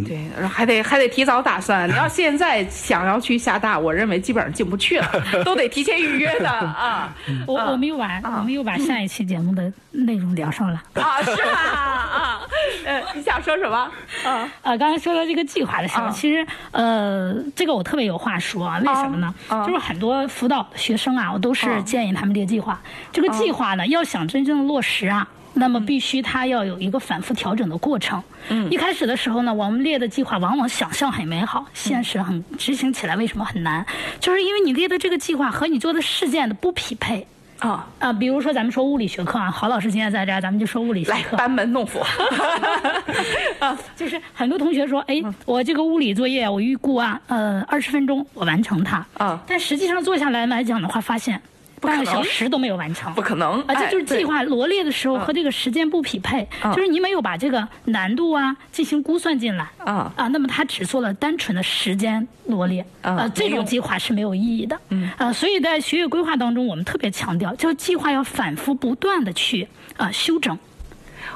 [0.06, 1.88] 对，还得还得提早打算。
[1.88, 5.10] 你要 现在想要去厦大，我认为基本上进不去了，
[5.44, 7.16] 都得提前预约的 啊
[7.46, 10.82] 我我们又把我们又把上一期节目的内容聊上了。
[10.92, 11.50] 啊，是吧？
[11.50, 12.37] 啊，
[12.84, 13.76] 呃，你想说什么？
[14.24, 18.78] 啊，呃，刚才说到这个计划的时候，啊其实呃，这个我特别有话说啊。
[18.78, 19.34] 为什么呢？
[19.48, 22.80] 啊就是很多辅导学生啊，我都是啊建议他们列计划。
[23.12, 25.26] 这个计划呢，要想真正的落实啊。
[25.54, 28.22] 那么必须它要有一个反复调整的过程。
[28.48, 33.84] 嗯，一开始的时候呢，我们列的计划往往想象很美好，现实很执行起来为什么很难？
[34.20, 37.26] 就是因为你列的这个计划和你做的事件的不匹配。
[37.58, 41.16] 啊，啊，比如说咱们说物理学课啊，郝老师今天在这儿，咱们就说物理学课。
[41.32, 41.98] 来班门弄斧。
[43.58, 49.04] 啊，就是很多同学说，哎，我这个物理作业我预估啊，呃，二十分钟我完成它。
[49.14, 51.40] 啊但实际上做下来来讲的话，发现
[51.80, 53.12] 半个小时都没有完成。
[53.14, 59.68] 不可能啊，这就是计划罗列的时候和这个时间不匹配，嗯就是你没有把这个难度啊进行估算进来。
[59.86, 64.78] 嗯啊，那么他只做了单纯的时间罗列，嗯啊，这种计划是没有意义的。
[64.90, 70.58] 嗯，啊，所以在学业规划当中，我们特别强调，就是计划要反复不断的去啊修整。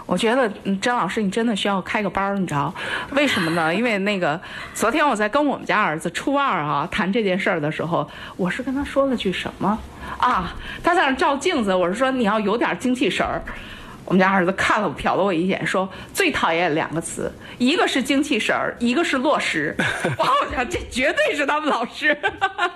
[0.06, 2.74] 我觉得嗯张老师，你真的需要开个班儿，你知道
[3.12, 3.74] 为什么呢？
[3.74, 4.40] 因为那个
[4.74, 9.78] 昨天我在跟我们家儿子初二啊谈这件事儿的时候，我是跟他说了句什么
[10.18, 10.54] 啊？
[10.82, 13.40] 他在那儿照镜子，我是说你要有点精气神儿。
[14.12, 19.74] 我们家儿子看了我，瞟了我一眼，说最讨厌两个词，一个是精气神儿，一个是落实。
[20.18, 22.14] 哇，我想这绝对是他们老师，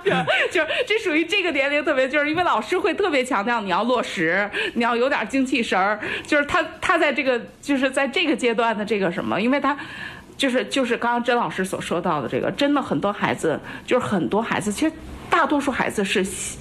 [0.50, 9.76] 就是这属于这个年龄特别，就是因为老师会特别强调你要落实，你要有点精气神儿，就是他他在这个就是在这个阶段的这个什么，因为他。
[10.38, 14.92] 就是就是刚刚甄老师所说到的这个，真的很多孩子，就是很多孩子，其实
[15.30, 16.58] 大多数孩子是喜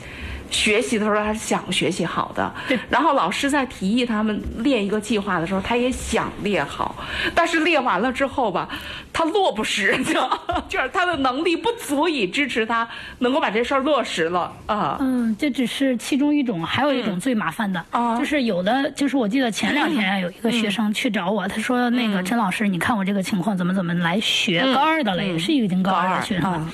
[0.55, 2.49] 学习的时候他是想学习好的，
[2.89, 6.95] 然后老师在提议他们列一个计划的时候，他也想列好，
[7.35, 8.69] 但是列完了之后吧，
[9.11, 10.13] 他落不实，就
[10.69, 12.87] 就是他的能力不足以支持他
[13.19, 14.97] 能够把这事儿落实了啊。
[15.01, 18.17] 嗯，这只是其中一种，还有一种最麻烦的，啊。
[18.17, 26.57] 就是有的，就是我记得前两天有一个学生去找我，他说那个陈老师，你看我这个情况怎么怎么来学，高二的了，也是已经高二的学生了。
[26.57, 26.71] 啊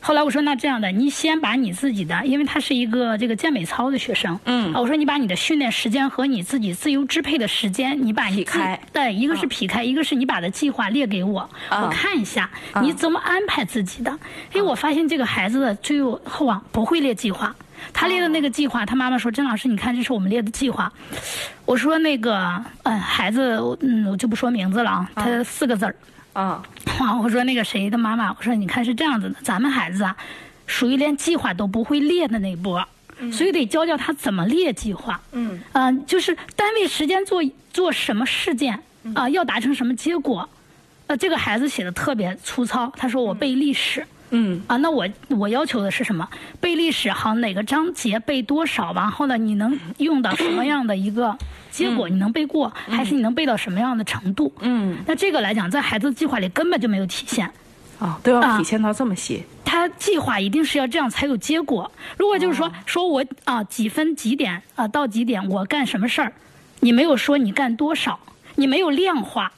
[0.00, 4.72] 后来我说那这样的，你先把你自己的，因为他是一个这个健美操的学生，嗯。
[4.72, 8.78] 啊我说你把你的训练时间和你自己自由支配的时间，你把你开。
[8.92, 11.82] 对，一个是劈开，一个是你把的计划列给我，啊。
[11.84, 12.48] 我看一下
[12.80, 14.10] 你怎么安排自己的。
[14.54, 17.54] 因为我发现这个孩子的最后啊不会列计划。
[17.92, 20.92] 他列的那个计划，他妈妈说：“甄老师，你看，这是我们列的计划。”
[21.64, 25.94] 我说：“那个，嗯，孩子，嗯，我就不说名字了啊，他四个字儿，
[26.38, 26.62] 啊
[27.00, 30.16] 啊，我说那个谁的妈妈，我说你看是这样子的，咱们孩子啊，
[30.66, 32.86] 属于连计划都不会列的那一波，
[33.32, 35.20] 所以得教教他怎么列计划。
[35.32, 38.80] 嗯，啊、就是单位时间做做什么事件
[39.14, 40.48] 啊、要达成什么结果。
[41.08, 44.02] 呃，这个孩子写的特别粗糙，他说我背历史。
[44.02, 44.06] 嗯
[44.66, 46.28] 啊，那我我要求的是什么？
[46.60, 48.92] 背历史好，哪个章节背多少？
[48.92, 51.36] 然后呢，你能用到什么样的一个
[51.70, 52.08] 结果？
[52.08, 54.52] 你能背过，还是你能背到什么样的程度？
[54.60, 57.50] 嗯那这个来讲，在孩子计划里根本就没有体现。
[57.98, 59.42] 啊，都要啊体现到这么细。
[59.64, 61.90] 他计划一定是要这样才有结果。
[62.16, 66.32] 如果就是说，说我啊几分几点啊到几点我干什么事儿，
[66.80, 68.20] 你没有说你干多少，
[68.54, 69.52] 你没有量化，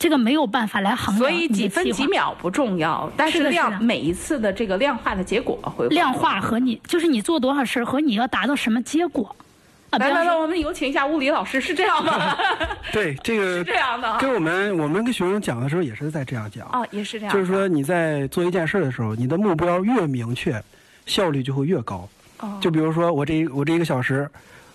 [0.00, 3.50] 这个没有办法来衡量所以几分几秒不重要，但是是是的。
[3.50, 9.36] 量每一次的这个量化的结果会量化和你就是你做多少事儿和你要达到什么结果。
[9.90, 9.98] 啊。
[9.98, 12.34] 来来来，我们有请一下物理老师，是这样吗？
[12.90, 20.62] 对这个 是这样的啊跟我们我们跟学生讲的时候也是在这样讲，哦，也是这样，就是说你在做一件事的时候，你的目标越明确，
[21.04, 22.08] 效率就会越高。
[22.38, 22.58] 哦。
[22.58, 24.26] 就比如说我这一我这一个小时，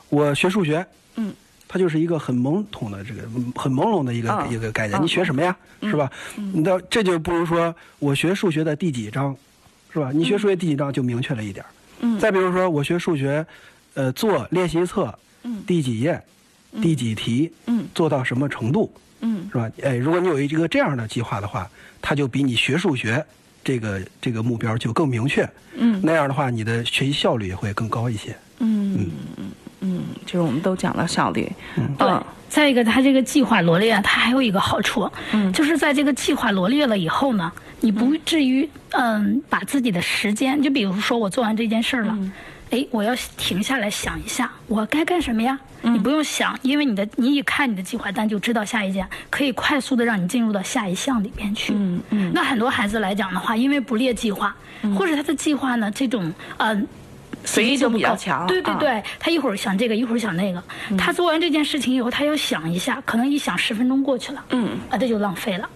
[0.09, 0.85] 我学数学，
[1.15, 1.33] 嗯，
[1.67, 3.21] 它就是一个很懵懂的这个
[3.55, 4.99] 很朦胧的一个、嗯一个概念。
[4.99, 5.55] 嗯你学什么呀？
[5.81, 6.11] 是吧？
[6.53, 9.35] 你到这就不如说我学数学的第几章，
[9.93, 10.11] 是吧？
[10.13, 11.63] 你学数学第几章就明确了一点
[12.19, 13.45] 再比如说我学数学，
[13.93, 16.21] 呃，做练习册，嗯第几页，
[16.81, 19.69] 第几题，嗯做到什么程度，嗯是吧？
[19.83, 21.69] 哎，如果你有一个这样的计划的话，
[22.01, 23.23] 它就比你学数学
[23.63, 25.47] 这个这个目标就更明确。
[25.75, 28.35] 嗯那样的话，你的学习效率也会更高一些。
[28.59, 29.51] 嗯嗯嗯，
[30.25, 31.49] 就是我们都讲到效率，
[31.97, 35.51] 对嗯，再一个，它这个计划罗列啊，它还有一个好处，嗯。
[35.51, 39.41] 就是在这个计划罗列了以后呢，你不至于嗯。
[39.49, 42.15] 把自己的时间，就比如说我做完这件事儿了。
[42.17, 42.31] 嗯。
[42.71, 45.59] 哎，我要停下来想一下，我该干什么呀？
[45.81, 45.93] 嗯。
[45.93, 51.73] 你不用想，因为你的你一看你的计划单就知道下一件，可以快速的让你进入到下一项里边去。
[51.75, 52.31] 嗯嗯。
[52.33, 54.55] 那很多孩子来讲的话，因为不列计划，
[54.97, 56.75] 或者他的计划呢这种呃
[57.45, 60.61] 随意性比较强啊对对对，他一会儿想这个，一会儿想那个。
[60.97, 65.69] 他做完这件事情以后，他要想一下，可能一想十分钟过去了，嗯啊，这就浪费了。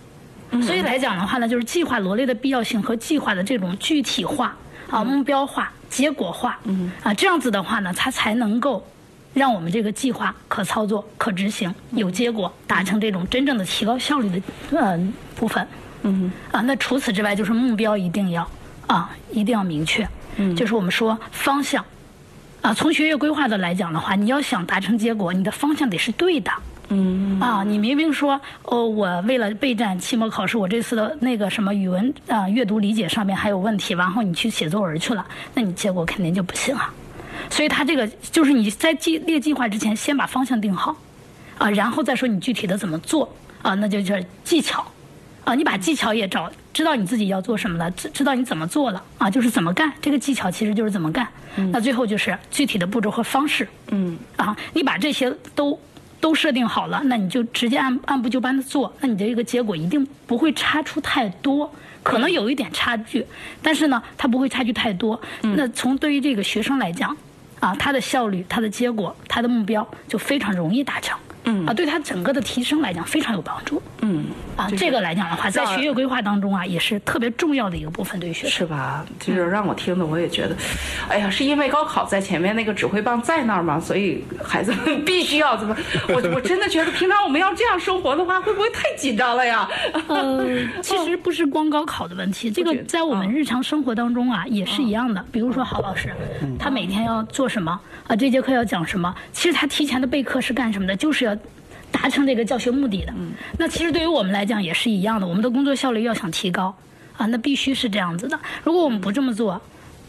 [0.64, 4.58] 所以来讲的话呢，就是计划罗列的必要性和计划的这种具体化
[4.90, 8.84] 啊、目标化、结果化，嗯啊，这样子的话呢，它才能够
[9.36, 14.42] 让我们这个计划可操作、可执行、有结果，达成这种真正的提高效率的
[14.76, 15.00] 呃
[15.36, 15.68] 部分。
[16.02, 18.50] 嗯啊，那除此之外，就是目标一定要
[18.88, 20.08] 啊，一定要明确。
[20.40, 21.86] 嗯，就是我们说方向
[22.62, 26.52] 啊，从学业规划的来讲的话，你要想达成结果，你的方向得是对的。
[26.92, 35.24] 嗯啊，你明明说哦，我为了备战期末考试，我这次的那个什么语文啊、阅读理解上面还有问题，然后你去写作文去了，
[35.54, 36.92] 那你结果肯定就不行啊。
[37.50, 40.96] 所以他这个就是你在计列计划之前，先把方向定好，
[41.60, 44.84] 啊，然后再说你具体的怎么做啊，那就叫技巧，
[45.46, 51.28] 啊，你把技巧也找知道你自己要做什么了，知知道你怎么做了啊，就是怎么干，这个技巧其实就是怎么干。
[51.72, 55.78] 那最后就是具体的步骤和方式，嗯啊，你把这些都
[56.22, 61.74] 都设定好了，那你就直接按按部就班的做，那你的一个结果一定不会差出太多，
[62.04, 63.26] 可能有一点差距，
[63.62, 65.20] 但是呢，它不会差距太多。
[65.44, 67.18] 嗯那从对于这个学生来讲，
[67.60, 71.18] 啊，他的效率、他的结果、他的目标就非常容易达成。
[71.50, 73.82] 嗯啊，对他整个的提升来讲非常有帮助。
[74.02, 78.52] 嗯，啊，这个来讲的话，在学业规划当中啊，也是特别重要的一个部分，对于学生。
[78.52, 79.06] 是吧？
[79.20, 80.56] 就是让我听的，我也觉得，
[81.10, 83.80] 哎呀，是因为高考在前面那个指挥棒在那儿吗？
[83.80, 85.76] 所以孩子们必须要怎么？
[86.10, 89.68] 我我真的觉得，平常我们要这样生活的话，会不会太紧张了呀？
[90.08, 90.46] 呃，
[90.82, 95.24] 其实不是光高考的问题，这个在我们嗯日常生活当中啊也是一样的。
[95.32, 96.14] 比如说，郝老师，
[96.58, 98.16] 他每天要做什么啊？
[98.16, 99.14] 这节课要讲什么？
[99.32, 100.96] 其实他提前的备课是干什么的？
[100.96, 101.36] 就是要
[101.92, 103.14] 达成这个教学目的的。
[103.58, 106.76] 那其实对于我们来讲也是一样的，我们的工作效率要想提高
[107.18, 108.40] 啊，那必须是这样子的。
[108.64, 109.62] 如果我们不这么做，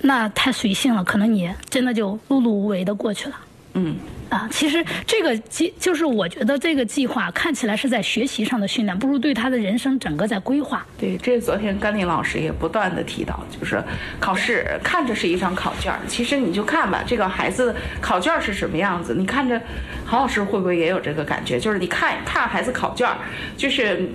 [0.03, 3.37] 那太随性了，可能你真的就碌碌无为的过去了。
[3.75, 3.97] 嗯。
[4.31, 10.87] 啊，其实这个计就是我觉得这个计划看起来是在学习上的训练，不如对他的人生整个在规划。
[10.97, 13.83] 对，这是昨天甘霖老师也不断的提到，就是
[14.21, 19.61] 考试看着是一张考卷，其实你就看吧，这个孩子考卷是什么样子，你看着，
[20.07, 21.59] 郝老师会不会也有这个感觉？
[21.59, 23.09] 就是你看看孩子考卷，
[23.57, 24.09] 就是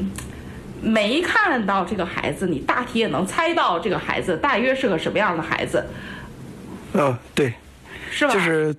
[0.81, 5.85] 没看到这个孩子，你大体也能猜到这个孩子大约是个什么样的孩子。
[6.93, 7.53] 嗯，对，
[8.09, 8.33] 是吧？
[8.33, 8.73] 就是。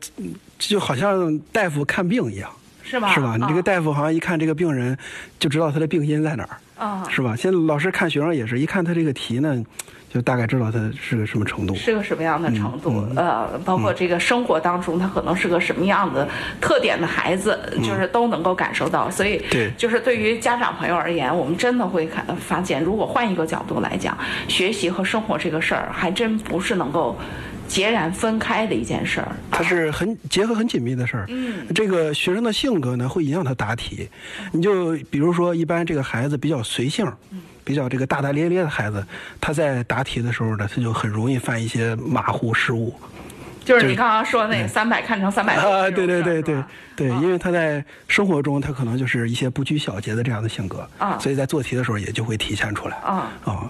[0.68, 2.50] 就好像大夫看病一样，
[2.82, 3.12] 是吧？
[3.14, 3.36] 是吧？
[3.38, 4.96] 你这个大夫好像一看这个病人，
[5.38, 7.34] 就知道他的病因在哪儿，啊，是吧？
[7.36, 9.64] 现在老师看学生也是一看他这个题呢，
[10.12, 13.06] 就大概知道他是个什么程度，是个什么样的程度。
[13.16, 16.28] 呃，包括这个生活当中他可能是个什么样的
[16.60, 19.10] 特点的孩子，就是都能够感受到。
[19.10, 24.16] 所以，对，就是对于家长朋友而言，我们真的会看发现，如果换一个角度来讲，
[24.48, 27.16] 学习和生活这个事儿，还真不是能够。
[27.68, 31.26] 截然分开的一件事儿，它是很结合很紧密的事儿。
[31.28, 34.08] 嗯，这个学生的性格呢，会影响他答题。
[34.52, 37.06] 你就比如说，一般这个孩子比较随性，
[37.64, 39.04] 比较这个大大咧咧的孩子，
[39.40, 42.94] 他在答题的时候呢，他就很容易犯一些马虎失误。
[43.64, 46.62] 就是你刚刚说那三百看成三百啊，对对对对
[46.94, 52.96] 对，因为他在生活中他可能就是一些不拘小节的这样的性格啊，所以在做题的时候也就会体现出来。
[52.98, 53.32] 啊。
[53.44, 53.68] 啊。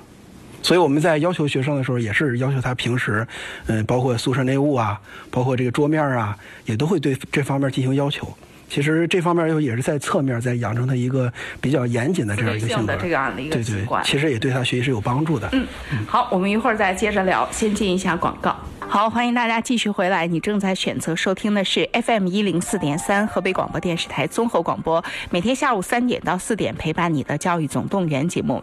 [0.67, 3.25] 所以我们在要求学生的时候，也是要求他平时，
[3.69, 5.01] 嗯，包括宿舍内务啊，
[5.31, 8.27] 包括这个桌面啊，也都会对这方面进行要求。
[8.69, 14.03] 其实这方面又也是在侧面在养成他一个比较严谨的这样一个性格，这样的一个习惯。
[14.03, 15.49] 其实也对他学习是有帮助的。
[15.53, 15.65] 嗯，
[16.05, 18.57] 好，我们一会儿再接着聊，先进一下广告。
[18.81, 20.27] 好，欢迎大家继续回来。
[20.27, 28.61] 你正在选择收听的是 FM 一零四点三河北广播电视台综合广播，每天下午三点到四点陪伴你的教育总动员节目。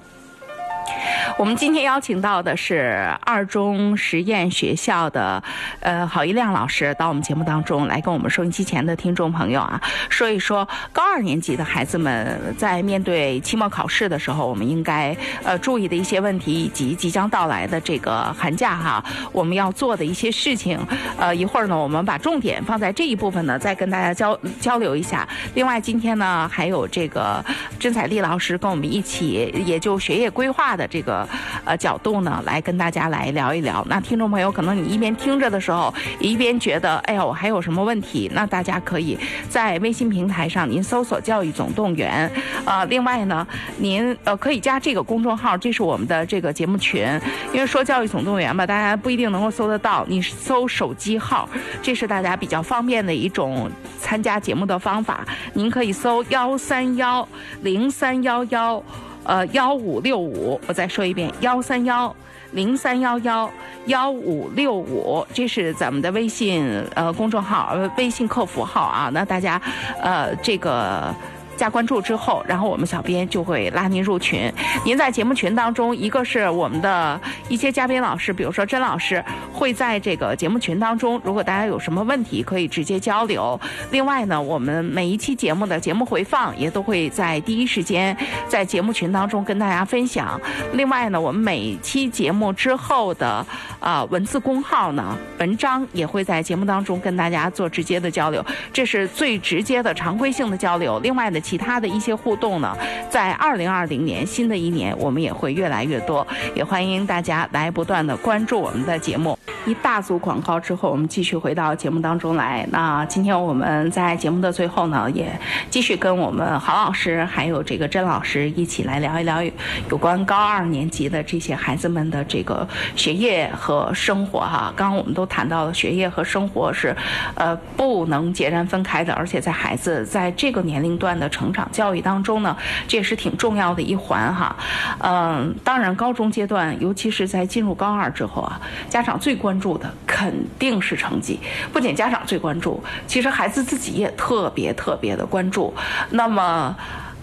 [1.38, 5.42] 我们今天邀请到的是二中实验学校的
[5.80, 20.80] 呃郝一亮老师到我们节目当中来跟我们收音机前的听众朋友啊说一说高二年级的孩子们在面对期末考试的时候，我们应该呃注意的一些问题，以及即将到来的这个寒假哈我们要做的一些事情。
[21.18, 25.28] 呃，一会儿呢，我们把重点放在这一部分呢，再跟大家交交流一下。
[25.56, 27.44] 另外，今天呢，还有这个
[27.80, 31.28] 甄彩丽老师跟我们一起，也就学业规划的这个。
[31.66, 33.86] 呃，角度呢，来跟大家来聊一聊。
[33.88, 38.30] 那听众朋友，可能你一边听着的时候，一边觉得，哎呀，我还有什么问题？
[38.34, 39.18] 那大家可以
[39.48, 42.30] 在微信平台上，您搜索“教育总动员”。
[42.66, 43.48] 呃，另外呢，
[43.78, 47.08] 您呃可以加这个公众号，这是我们的这个节目群。
[47.54, 51.48] 因为说“教育总动员”吧，大家不一定能够搜得到，你搜手机号，
[51.82, 53.72] 这是大家比较方便的一种
[54.02, 55.26] 参加节目的方法。
[55.54, 57.26] 您可以搜幺三幺
[57.62, 58.84] 零三幺幺。
[59.24, 62.16] 呃，幺五六五，我再说一遍，幺三幺
[62.52, 63.50] 零三幺幺
[63.86, 66.64] 幺五六五，这是咱们的微信
[66.96, 69.10] 呃公众号，微信客服号啊。
[69.14, 69.62] 那大家
[70.02, 71.14] 呃这个。
[71.56, 74.52] 加关注之后，然后我们小编就会拉您入群。
[74.84, 79.24] 您在节目群当中，一个是我们的一些嘉宾老师，比如说甄老师，
[79.54, 81.22] 会在这个节目群当中。
[81.24, 83.60] 如果大家有什么问题，可以直接交流。
[83.92, 90.40] 另外呢，我们每一期节目的节目回放也都会在第一时间在节目群当中跟大家分享。
[90.74, 93.46] 另外呢，我们每期节目之后的
[93.80, 98.44] 啊文字公号呢，文章也会在节目当中跟大家做直接的交流。
[98.74, 101.00] 这是最直接的常规性的交流。
[101.00, 101.40] 另外呢。
[101.44, 102.76] 其他的一些互动呢，
[103.10, 106.26] 在二零二零年新的一年，我们也会越来越多，
[106.56, 109.38] 也欢迎大家来不断的关注我们的节目。
[109.66, 112.68] 一大组广告之后，我们继续回到节目当中来。
[112.72, 115.32] 那今天我们在节目的最后呢，也
[115.70, 119.42] 继续跟我们郝老师还有这个甄老师一起来聊一聊
[119.90, 124.74] 有关高二年级的这些孩子们的这个学业和生活哈。
[124.76, 126.96] 刚刚我们都谈到了学业和生活是
[127.36, 131.30] 呃不能截然分开的，而且在孩子在这个年龄段的。
[131.34, 132.56] 成长教育当中呢，
[132.88, 134.56] 这也是挺重要的一环哈。
[135.00, 141.40] 嗯，当然高中阶段，尤其是在进入高二之后啊，家长最关注的肯定是成绩。
[141.74, 145.74] 不仅家长最关注，其实孩子自己也特别特别的关注。
[146.12, 146.76] 那么。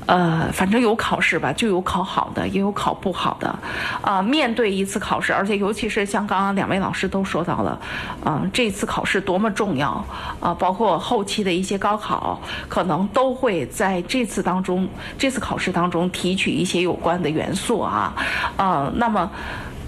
[0.06, 3.56] 呃，反正有考试吧，就有考好的，也有考不好的。
[4.00, 7.78] 啊，面对一次考试，而且尤其是像刚刚两位老师都说到了，
[8.24, 10.04] 啊，这次考试多么重要
[10.40, 10.52] 啊！
[10.54, 18.12] 包括后期的一些高考，可能都会在这次当中，这次考试当中提取一些有关的元素啊。
[18.56, 19.30] 呃，那么，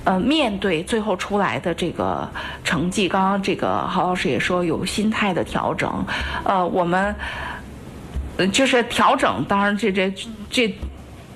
[0.05, 2.29] 呃，面对最后出来的这个
[2.63, 5.91] 成绩，刚刚这个郝老师也说有心态的调整。
[6.45, 7.13] 呃，我们。
[8.37, 10.12] 呃，就是调整，当然这这
[10.51, 10.74] 这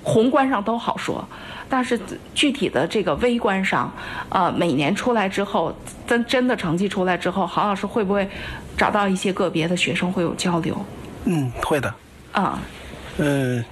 [0.03, 1.27] 宏观上都好说，
[1.69, 1.99] 但是
[2.33, 3.91] 具体的这个微观上，
[4.29, 5.75] 呃，每年出来之后，
[6.07, 8.27] 真真的成绩出来之后，郝老师会不会
[8.77, 10.85] 找到一些个别的学生会有交流？
[11.25, 11.93] 嗯，会的。
[12.31, 12.59] 啊，
[13.17, 13.63] 嗯，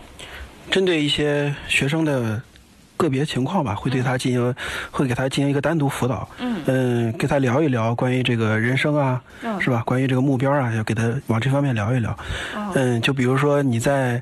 [0.70, 2.42] 针对一些学生的
[2.98, 4.56] 个别情况吧，会对他进行，
[4.92, 6.28] 会给他进行一个单独辅导。
[6.40, 9.84] 嗯嗯，跟他聊一聊关于这个人生啊，嗯是吧？
[9.86, 12.18] 关于这个目标啊，要给他往这方面聊一聊。
[12.74, 14.22] 嗯，就比如说你在。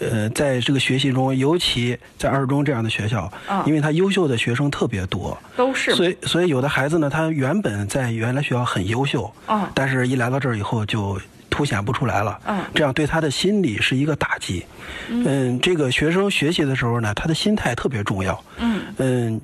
[0.00, 11.20] 呃，在这个学习中，尤其在二中这样的学校，嗯因为他优秀的学生特别多，都是所以所以有的孩子呢，他原本在原来学校很优秀，嗯但是一来到这儿以后就
[11.58, 14.64] 凸显不出来了，嗯这样对他的心理是一个打击。
[15.08, 18.40] 嗯，这个学生学习的时候呢，他的心态特别重要。
[18.58, 19.40] 嗯嗯，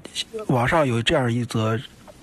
[0.47, 1.77] 网上有这样一则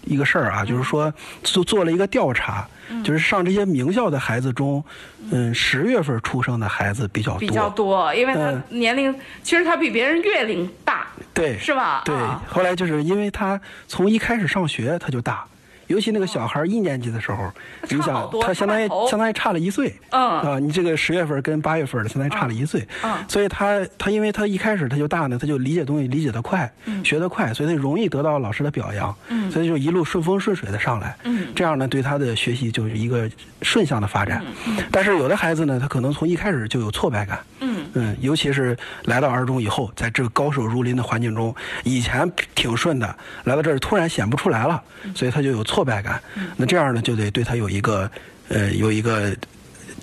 [0.05, 1.13] 一个事儿啊，就是说
[1.43, 4.81] 做做了一个调查，嗯就是上这些名校的孩子中，
[5.29, 9.13] 嗯，十月份出生的孩子比较多，比较多，因为他嗯年龄，
[9.43, 12.01] 其实他比别人月龄大，对，是吧？
[12.05, 15.43] 对啊，后来就是因为他从一开始上学他就大，
[15.91, 17.37] 尤其那个小孩一年级的时候，
[17.83, 20.21] 差你想他相当于相当于差了一岁，嗯。
[20.39, 23.13] 啊，你这个十月份跟八月份的相当于差了一岁，嗯。
[23.27, 26.71] 所以他他因为他一开始他就大呢，他就理解东西理解的快，
[27.03, 29.51] 学得快，所以他容易得到老师的表扬，嗯。
[29.51, 31.47] 所以就一路顺风顺水的上来，嗯。
[31.53, 33.29] 这样呢对他的学习就是一个
[33.61, 34.77] 顺向的发展，嗯。
[34.91, 44.81] 但是有的孩子呢，他可能从一开始就有挫败感，嗯嗯，尤其是来到二中以后，在这个高手如林的环境中，以前挺顺的，来到这儿突然显不出来了，
[45.13, 46.21] 所以他就有挫败感。
[46.55, 48.09] 那这样呢，就得对他有一个，
[48.49, 49.35] 呃，有一个，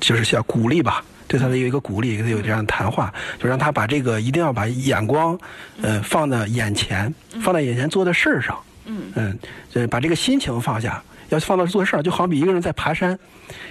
[0.01, 5.39] 就是像鼓励吧，对他的有一个鼓励，给他有这样的谈话，就让他把这个一定要把眼光，
[5.83, 8.59] 呃，放在眼前，放在眼前做的事儿上。
[8.91, 9.39] 嗯嗯，
[9.75, 13.19] 呃，把这个心情放下，要放到做事儿，就好比一个人在爬山，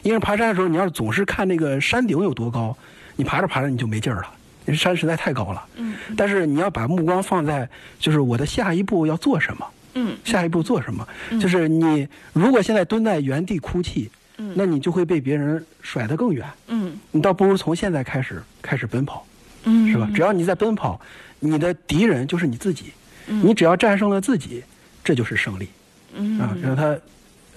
[0.04, 2.78] 一个人爬山的时候，你要是总是看那个山顶有多高，
[3.18, 4.28] 你爬着爬着你就没劲儿了，
[4.66, 5.66] 因为山实在太高了。
[5.76, 7.68] 嗯但是你要把目光放在，
[8.00, 11.06] 就是我的下一步要做什么，嗯下一步做什么，
[11.42, 14.10] 就是你如果现在蹲在原地哭泣，
[14.56, 16.48] 那你就会被别人甩得更远。
[16.68, 19.26] 嗯你倒不如从现在开始开始奔跑，
[19.64, 20.10] 嗯，是吧？
[20.16, 21.02] 只要你在奔跑，
[21.40, 22.94] 你的敌人就是你自己，
[23.26, 24.64] 你只要战胜了自己，
[25.04, 25.68] 这就是胜利。
[26.14, 26.98] 嗯啊，让他，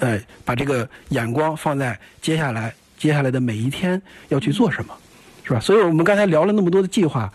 [0.00, 4.94] 呃，把这个眼光放在接下来接下来的每一天要去做什么，
[5.51, 5.59] 是吧？
[5.61, 7.28] 所以我们刚才聊了那么多的计划，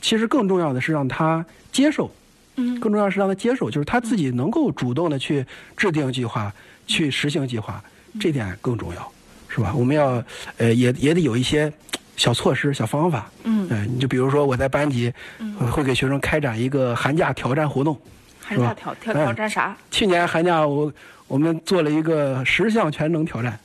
[0.00, 2.10] 其实更重要的是让他接受，
[2.56, 2.80] 嗯。
[2.80, 5.46] 更重要的是让他接受，就是他自己能够主动的去
[5.76, 6.52] 制定计划，
[6.88, 7.80] 去实行计划，
[8.20, 9.12] 这点更重要，
[9.48, 9.72] 是吧？
[9.72, 10.20] 我们要，
[10.56, 11.72] 呃，也也得有一些
[12.16, 13.68] 小措施、小方法，嗯。
[13.70, 15.12] 呃你就比如说我在班级，
[15.60, 17.96] 呃会给学生开展一个寒假挑战活动，
[18.42, 19.76] 寒假挑挑挑战啥？
[19.92, 20.92] 去年寒假我
[21.28, 23.56] 我们做了一个十项全能挑战，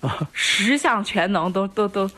[0.00, 2.08] 啊，十项全能都都都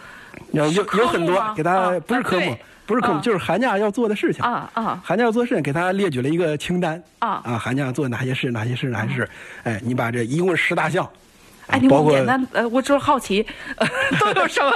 [0.52, 3.20] 有有有很多给他啊不是科目，不是科目，啊。
[3.22, 4.44] 就是寒假要做的事情。
[4.44, 5.00] 啊啊。
[5.04, 7.40] 寒假要做事情，给他列举了一个清单啊。
[7.44, 9.28] 啊，寒假做哪些事，哪些事，哪些事，
[9.64, 11.10] 哎，你把这一共十大项，啊
[11.70, 13.46] 哎，你包括我简单呃，我就是好奇，
[13.76, 13.86] 呃
[14.34, 14.70] 都有什么？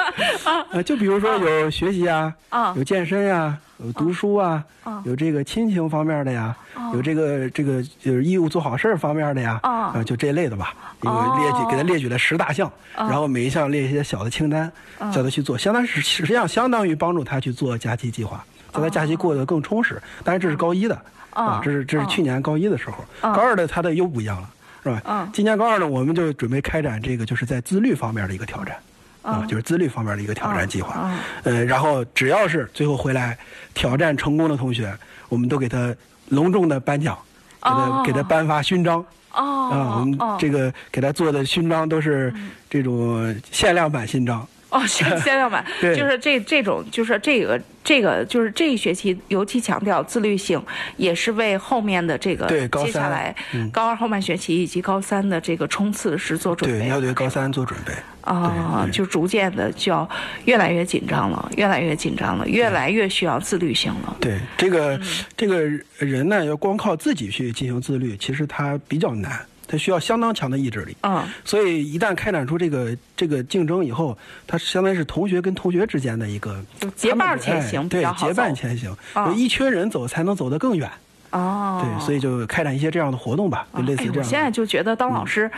[0.51, 0.64] 啊？
[0.70, 2.72] 呃，就比如说有学习啊，啊。
[2.76, 5.03] 有健身呀、有读书啊，啊。
[5.05, 6.55] 有这个亲情方面的呀，
[6.92, 9.92] 有这个这个就是义务做好事儿方面的呀，啊。
[9.95, 10.74] 呃就这类的吧。
[11.01, 13.09] 这个哦列举给他列举了十大项，啊。
[13.09, 14.70] 然后每一项列一些小的清单，
[15.12, 20.01] 叫他去做，相当实际上相当于帮助他去做假期计划，让他假期过得更充实。
[20.22, 20.95] 当然这是高一的
[21.32, 24.49] 哦啊，这是这是哦去年高一的时候，哦高二的他的又不一样了。
[24.85, 25.03] 是吧？
[25.07, 28.76] 嗯今年高二呢，我们就准备开展这个，就是在自律方面的一个挑战，
[29.22, 30.95] 啊，就是自律方面的一个挑战计划。
[31.03, 33.37] 嗯呃，然后只要是最后回来
[33.72, 34.95] 挑战成功的同学，
[35.30, 35.95] 我们都给他
[36.28, 37.16] 隆重的颁奖，
[37.62, 39.05] 给他、哦给他颁发勋章。
[39.32, 42.32] 哦啊，我们哦这个给他做的勋章都是
[42.70, 44.47] 这种限量版勋章。
[44.74, 45.96] 哦，限限量版，对。
[45.96, 50.60] 就是这这种，就是这个这个，就是这一学期尤其强调自律性，
[50.96, 53.70] 也是为后面的这个对高三接下来嗯。
[53.70, 57.92] 高二后半学期以及高三的这个冲刺是做准备对，要对高三做准备。
[58.22, 60.08] 啊，就逐渐的就要
[60.46, 64.16] 越来越紧张了，越来越紧张了，越来越需要自律性了。
[64.18, 65.02] 对这个、嗯。
[65.36, 65.60] 这个
[65.98, 70.96] 人呢，要光靠自己去进行自律，其实他比较难，他需要相当强的意志力。
[71.02, 76.62] 嗯所以一旦开展出这个这个竞争以后，它相当于是同学跟同学之间的一个
[76.96, 80.90] 结伴前行哎对结伴前行，啊就一群人走才能走得更远。
[81.35, 85.51] 哦，对，所以就开展一些这样的活动吧，就类似哎，这样我现在就觉得当老师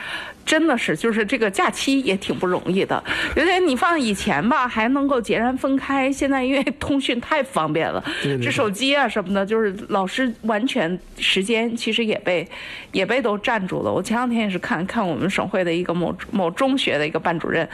[0.47, 3.05] 真的是，就是这个假期也挺不容易的。
[3.37, 12.49] 有点你放以前吧，还能够截然分开，现在因为 通讯太方便了，对对这手机啊什么的，就是老师完全时间其实也被
[12.93, 13.93] 也被都占住了。
[13.93, 17.68] 我前两天也是看看我们省会的一个某某中学的一个班主任。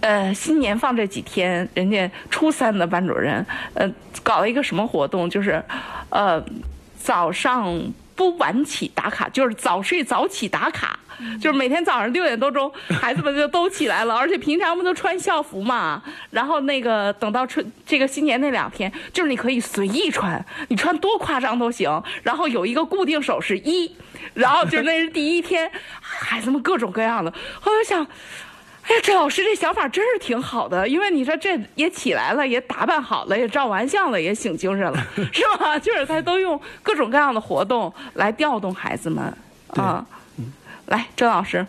[0.00, 3.44] 呃，新年放这几天，人家初三的班主任，
[3.74, 3.86] 呃，
[4.22, 5.62] 搞了一个什么活动，就是，
[6.08, 6.42] 呃，
[7.10, 10.96] 早上不晚起打卡，就是早睡早起打卡。
[11.40, 16.00] 就是每天早上六点多钟，孩子们就都起来了，而且平常不都穿校服嘛。
[16.30, 22.00] 然后那个等到春这个新年那两天，就是你可以随意穿，你穿多夸张都行。
[22.22, 23.92] 然后有一个固定手势一，
[24.34, 25.68] 然后就那是第一天，
[26.00, 27.34] 孩子们各种各样的。
[27.64, 28.06] 我就想。
[28.82, 35.78] 哎呀，这老师这想法真是挺好的，因为你说这也起来了，也打扮好了，也照完相了，也醒精神了， 是吧？
[35.78, 39.32] 就是他都用各种各样的活动来调动孩子们
[39.68, 40.04] 啊。
[40.86, 41.64] 来，郑老师，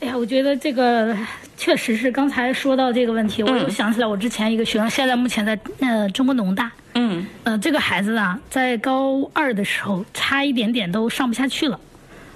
[0.00, 1.16] 哎呀，我觉得这个
[1.56, 11.80] 确实是刚才说到这个问题，我又想起来我之前一个学生，现在目前在呃中国农大，嗯呃，这个孩子啊，在高二的时候差一点点都上不下去了。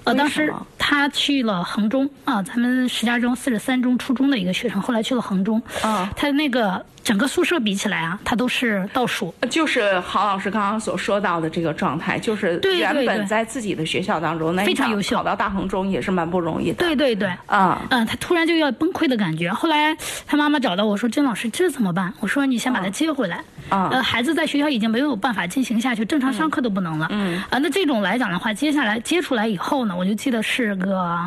[0.05, 5.61] 呃，当时他去了衡中啊，咱们石家庄四十三中初中的一个学生，后来去了衡中。
[5.81, 9.33] 啊他那个整个宿舍比起来啊，他都是倒数。
[9.49, 16.75] 就是郝老师刚刚所说到的这个状态，就是原本在自己的学校当中，那非常优秀考到大衡中也是蛮不容易的。
[16.75, 17.29] 对对对。
[17.45, 19.51] 啊，嗯，他突然就要崩溃的感觉。
[19.51, 19.95] 后来
[20.25, 23.43] 他妈妈找到我说：“甄老师，这怎么办？”我说：“你先把他接回来。
[23.69, 27.07] 啊呃，孩子在学校已经没有办法进行下去，正常上课都不能了。
[27.09, 31.19] 嗯啊，那这种来讲的话，接下来接出来以后呢，我就记得是个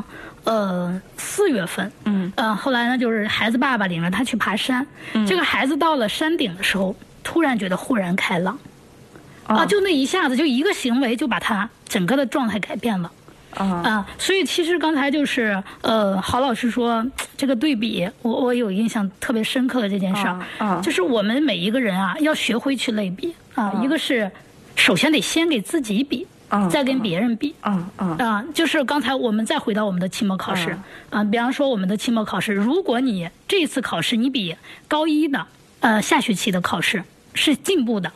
[0.47, 1.93] 呃四月份。
[2.05, 4.87] 嗯呃，后来呢，就是孩子爸爸领着他去爬山。
[5.13, 8.59] 嗯这个孩子到了山顶的时候，突然觉得豁然开朗。
[9.47, 13.13] 啊，就那一下子，就一个行为就把他整个的状态改变了。
[13.55, 24.31] 啊啊，所以其实刚才就是呃，郝老师说这个对比，我我有印象特别深刻的这件事儿，啊啊就是我们每一个人啊，要学会去类比啊，一个是
[24.75, 27.55] 首先得先给自己比，啊再跟别人比。
[27.61, 30.79] 啊嗯啊，就是刚才我们再回到我们的期末考试
[31.11, 34.57] 啊，比方说我们的期末考试，如果你这次考试你比
[34.89, 35.47] 高一的
[35.81, 38.13] 呃下学期的考试是进步的，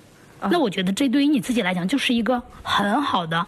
[0.51, 3.47] 那我觉得这对于你自己来讲就是一个很好的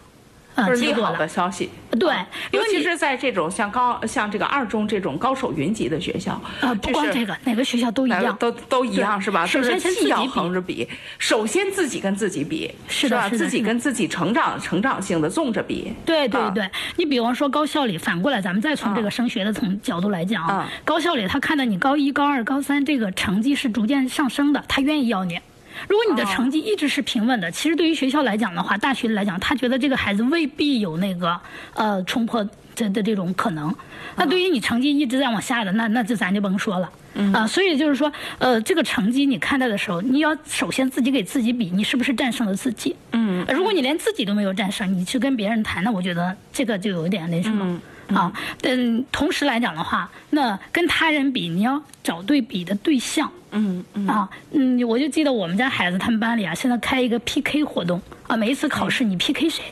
[0.55, 1.15] 呃就是利好。
[1.15, 1.69] 的消息。
[1.99, 2.11] 对，
[2.51, 8.35] 尤其是在这种像高像这个二中这种高手云集的学校，啊，不光这个，哪个学校都一样。
[8.39, 9.45] 都都一样是吧？
[9.45, 10.87] 首先就是既要先自己横着比，
[11.19, 15.87] 首先自己跟自己比，是的是的是的自己跟自己成长成长性的纵着比。
[15.89, 25.39] 啊对对对，你比方说高校里，反过来咱们再从这个升学的从角度来讲啊高校里他看到你高一、高二、高三这个成绩是逐渐上升的，他愿意要你。
[25.87, 31.39] 如果你的哦成绩一直是平稳的，其实对于学校来讲的话，大学来讲，他觉得这个孩子未必有那个
[31.73, 32.43] 呃冲破
[32.75, 33.73] 的的这种可能。
[34.15, 36.89] 那对于你成绩一直在往下的，那那就咱就甭说了。
[37.31, 42.95] 啊，所以就是说，呃，这个成绩你看待的时候，你要首先自己给自己比，你是不是战胜了自己？
[43.11, 47.79] 嗯，如果你连自己都没有战胜，你去跟别人谈，那我觉得这个就有点那什么。
[48.07, 48.31] 啊，
[48.61, 53.31] 但，同时来讲的话，那跟他人比，你要找对比的对象。
[53.51, 59.63] 嗯嗯啊，嗯，我就记得我们家孩子他们班里啊，现在开一个 PK 活动啊，每一次考试你 PK 谁，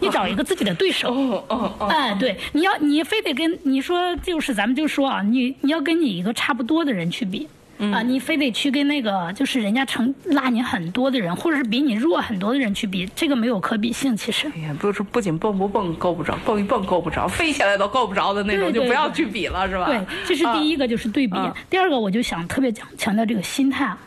[0.00, 1.12] 你找一个自己的对手。
[1.12, 7.46] 哦哦哦，哎，对，你要你非得跟你说，就是咱们就说啊，你你要跟你一个差不多的人去比。
[7.92, 14.16] 啊，你非得去跟那个就是人家成拉你很多的人，或者是比你弱很多的人去比，这个没有可比性。
[14.16, 19.86] 其实，哎呀，不是不仅蹦不蹦够不着，蹦一蹦够不着，飞起来都够不着的那种，对对就不要去比了，是吧？
[19.86, 21.36] 对，这是第一个，就是对比。
[21.36, 23.98] 嗯第二个，我就想特别讲强调这个心态啊，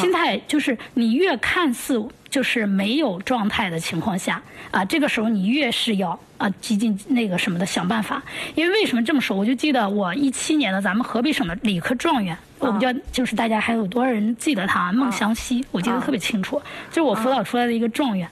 [0.00, 8.22] 心态就是你越看似就是没有状态的情况下啊，这个时候你越是要啊激进那个什么的想办法。
[8.54, 9.36] 因为为什么这么说？
[9.36, 16.60] 我就记得我一七年的咱们河北省的理科状元，我不知道就是大家还有多少人记得他孟祥熙，我记得特别清楚，
[16.90, 18.28] 就是我辅导出来的一个状元。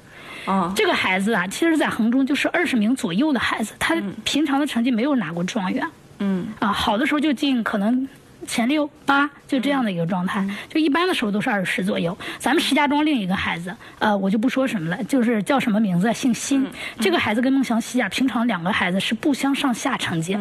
[0.46, 3.94] 嗯这个孩子啊，其实，在衡中就是二十名左右的孩子，他
[4.24, 5.86] 平常的成绩没有拿过状元。
[6.18, 8.08] 嗯啊，好的时候就进可能
[8.50, 10.44] 前六八，就这样的一个状态。
[10.68, 12.18] 就一般的时候都是二十左右。
[12.40, 16.66] 咱们石家庄另一个孩子，呃，我就不说什么了，就是叫什么名字，姓辛。
[16.98, 20.36] 这个孩子跟孟祥熙啊，平常两个孩子是不相上下成绩，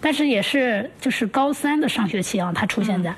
[0.00, 3.14] 但是也是就是高三的上学期啊，他出现在，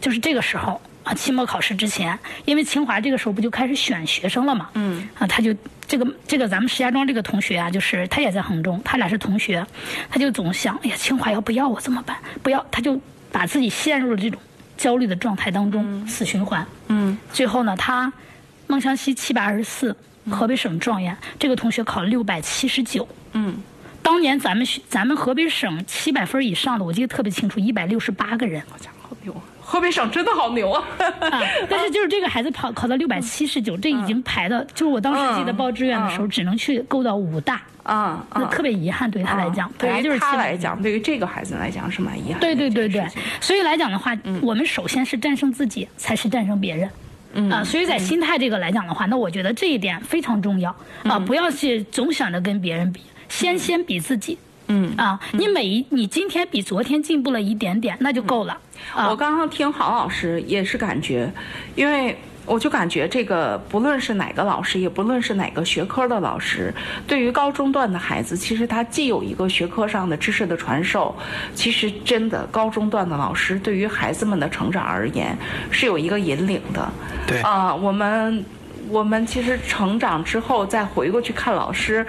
[0.00, 0.80] 就是这个时候。
[1.04, 5.52] 啊，期末考试之前，因为清华这个时候不就开始选学生了嘛，嗯，啊，他就
[5.88, 9.66] 这个这个咱们石家庄这个同学啊，就是他也在衡中，他俩是同学，
[10.08, 12.16] 他就总想，哎呀，清华要不要我怎么办？
[12.44, 13.00] 不要，他就
[13.32, 14.40] 把自己陷入了这种
[14.76, 16.64] 焦虑的状态当中，死循环。
[16.88, 18.12] 嗯最后呢，他
[18.66, 19.96] 孟祥熙七百二十四，
[20.30, 23.08] 河北省状元，这个同学考六百七十九。
[23.32, 23.56] 嗯
[24.02, 28.62] 当年咱们学咱们河北省七百分以上的，我记得特别清楚，一百六十八个人。
[29.60, 30.84] 河北省真的好牛啊！
[30.98, 42.54] 啊，但是就是这个孩子跑考到六百七十九，这已经排到，就是我当时记得报志愿的时候，只能去够到武大，啊那特别遗憾对他来讲，本来就是七百来讲，对于这个孩子来讲是蛮遗憾的对。
[42.54, 43.06] 对对对，
[43.40, 47.50] 所以来讲的话，我们首先是战胜自己，才是战胜别人。
[47.50, 51.18] 啊，所以在心态这个来讲的话，那我觉得这一点非常重要啊！
[51.18, 54.34] 不要去总想着跟别人比，先先比自己。
[54.34, 54.51] 嗯
[54.96, 58.56] 啊，你每一你今天比昨天进步了一点点，那就够了。
[58.94, 61.30] 啊我刚刚听郝老师也是感觉，
[61.74, 66.74] 因为我就感觉这个不论是哪个老师，也不论是哪个学科的老师，
[67.06, 71.14] 对于高中段的孩子，其实他既有一个学科上的知识的传授，
[71.54, 75.36] 其实真的高中段的老师对于孩子们的成长而言
[75.70, 76.90] 是有一个引领的。
[77.26, 78.44] 对啊、我们
[78.88, 82.04] 我们其实成长之后再回过去看老师。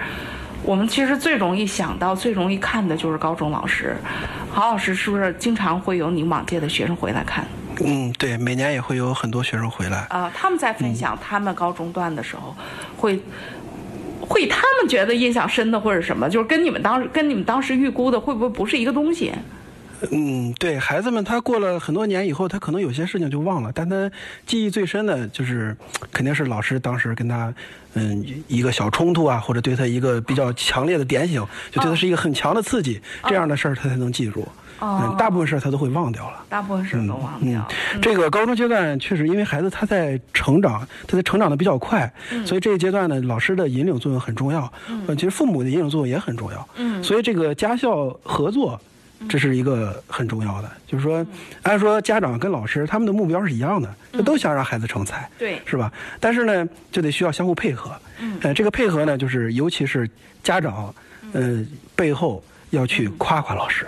[0.64, 3.94] 我们其实最容易想到、最容易看的就是高中老师。
[4.50, 7.46] 郝老师是不是经常会有你往届的学生回来看？
[7.84, 10.06] 嗯，对，每年也会有很多学生回来。
[10.08, 12.54] 啊、他们在分享他们高中段的时候，
[12.96, 13.20] 会
[14.20, 19.32] 会他们觉得印象深的或者什么，就是跟你们当时跟你们当时预估的会不会不是一个东西？
[20.12, 24.10] 嗯，对孩子们，他过了很多年以后，他可能有些事情就忘了，但他
[24.46, 25.76] 记忆最深的就是，
[26.12, 27.52] 肯定是老师当时跟他，
[27.94, 31.40] 嗯，一个小冲突啊，或者对他一个比较强烈的点醒，
[31.70, 34.46] 就对他是一个很强的刺激，这样的事儿他才能记住。
[34.80, 36.44] 嗯，大部分事儿他都会忘掉了。
[36.48, 37.68] 大部分事儿都忘掉了。
[37.94, 42.12] 嗯，这个高中阶段确实，因为孩子他在成长，他在成长的比较快，
[42.44, 44.70] 所以这一阶段呢，老师的引领作用很重要。
[44.88, 46.68] 嗯，其实父母的引领作用也很重要。
[46.76, 48.78] 嗯，所以这个家校合作，
[49.28, 50.70] 这是一个很重要的。
[50.86, 51.26] 就是说，
[51.62, 55.92] 按说家长跟老师他们的目标是一样的，都想让孩子成才，对是吧？
[56.20, 57.90] 但是呢，就得需要相互配合。
[58.20, 60.08] 嗯，呃，这个配合呢，就是尤其是
[60.42, 60.94] 家长，
[61.32, 61.64] 呃，
[61.96, 63.86] 背后要去夸夸老师。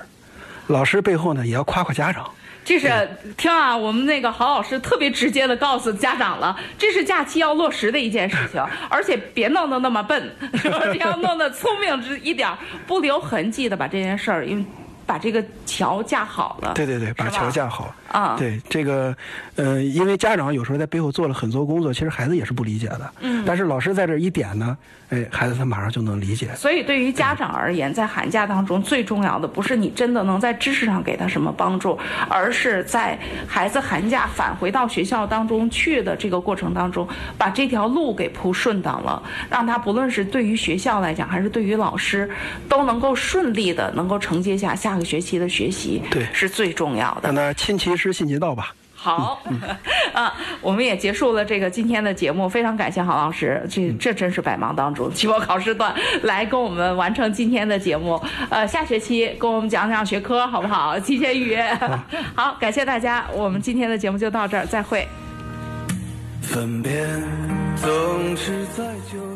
[0.67, 2.29] 老师背后呢，也要夸夸家长。
[2.65, 2.89] 这是
[3.37, 8.61] 听啊，我们那个郝老师特别直接的告诉家长了，这是假期要落实的一件事情，
[8.91, 10.35] 而且别弄得那么笨？
[10.99, 14.65] 要弄得聪明之一点儿，不留痕迹的把这件事儿，因为
[15.07, 16.75] 把这个桥架好了。
[16.75, 17.95] 对对对，把桥架好。
[18.09, 19.15] 啊对这个，
[19.57, 23.13] 呃，因为家长有时候在背后做了很多工作，其实孩子也是不理解的。
[23.21, 23.45] 嗯。
[23.47, 24.77] 但是老师在这一点呢，
[25.11, 26.53] 哎，孩子他马上就能理解。
[26.57, 31.99] 所以，对于家长而言，在寒假当中，最重要的不是你真的能在知识上给他什么帮助，
[32.29, 37.07] 而是在孩子寒假返回到学校当中去的这个过程当中，
[37.39, 42.29] 把这条路给铺顺当了，让他不论是对于学校来讲，还是对于老师，
[42.69, 47.37] 都能够顺利的能够承接下下个学期的学习，对是最重要的让。
[47.37, 48.75] 他亲其师，信其道吧。
[49.07, 49.41] 好，
[50.13, 58.21] 啊，我们也结束了这个今天的节目，非常感谢郝老师，这这真是百忙当中，期末考试段来跟我们完成今天的节目。
[58.51, 60.99] 呃，下学期跟我们讲讲学科好不好？
[60.99, 61.73] 提前预约。
[62.35, 65.07] 好，感谢大家，我们今天的节目就到这儿，再会。
[66.43, 67.07] 分别
[67.77, 68.83] 总是在
[69.13, 69.19] 九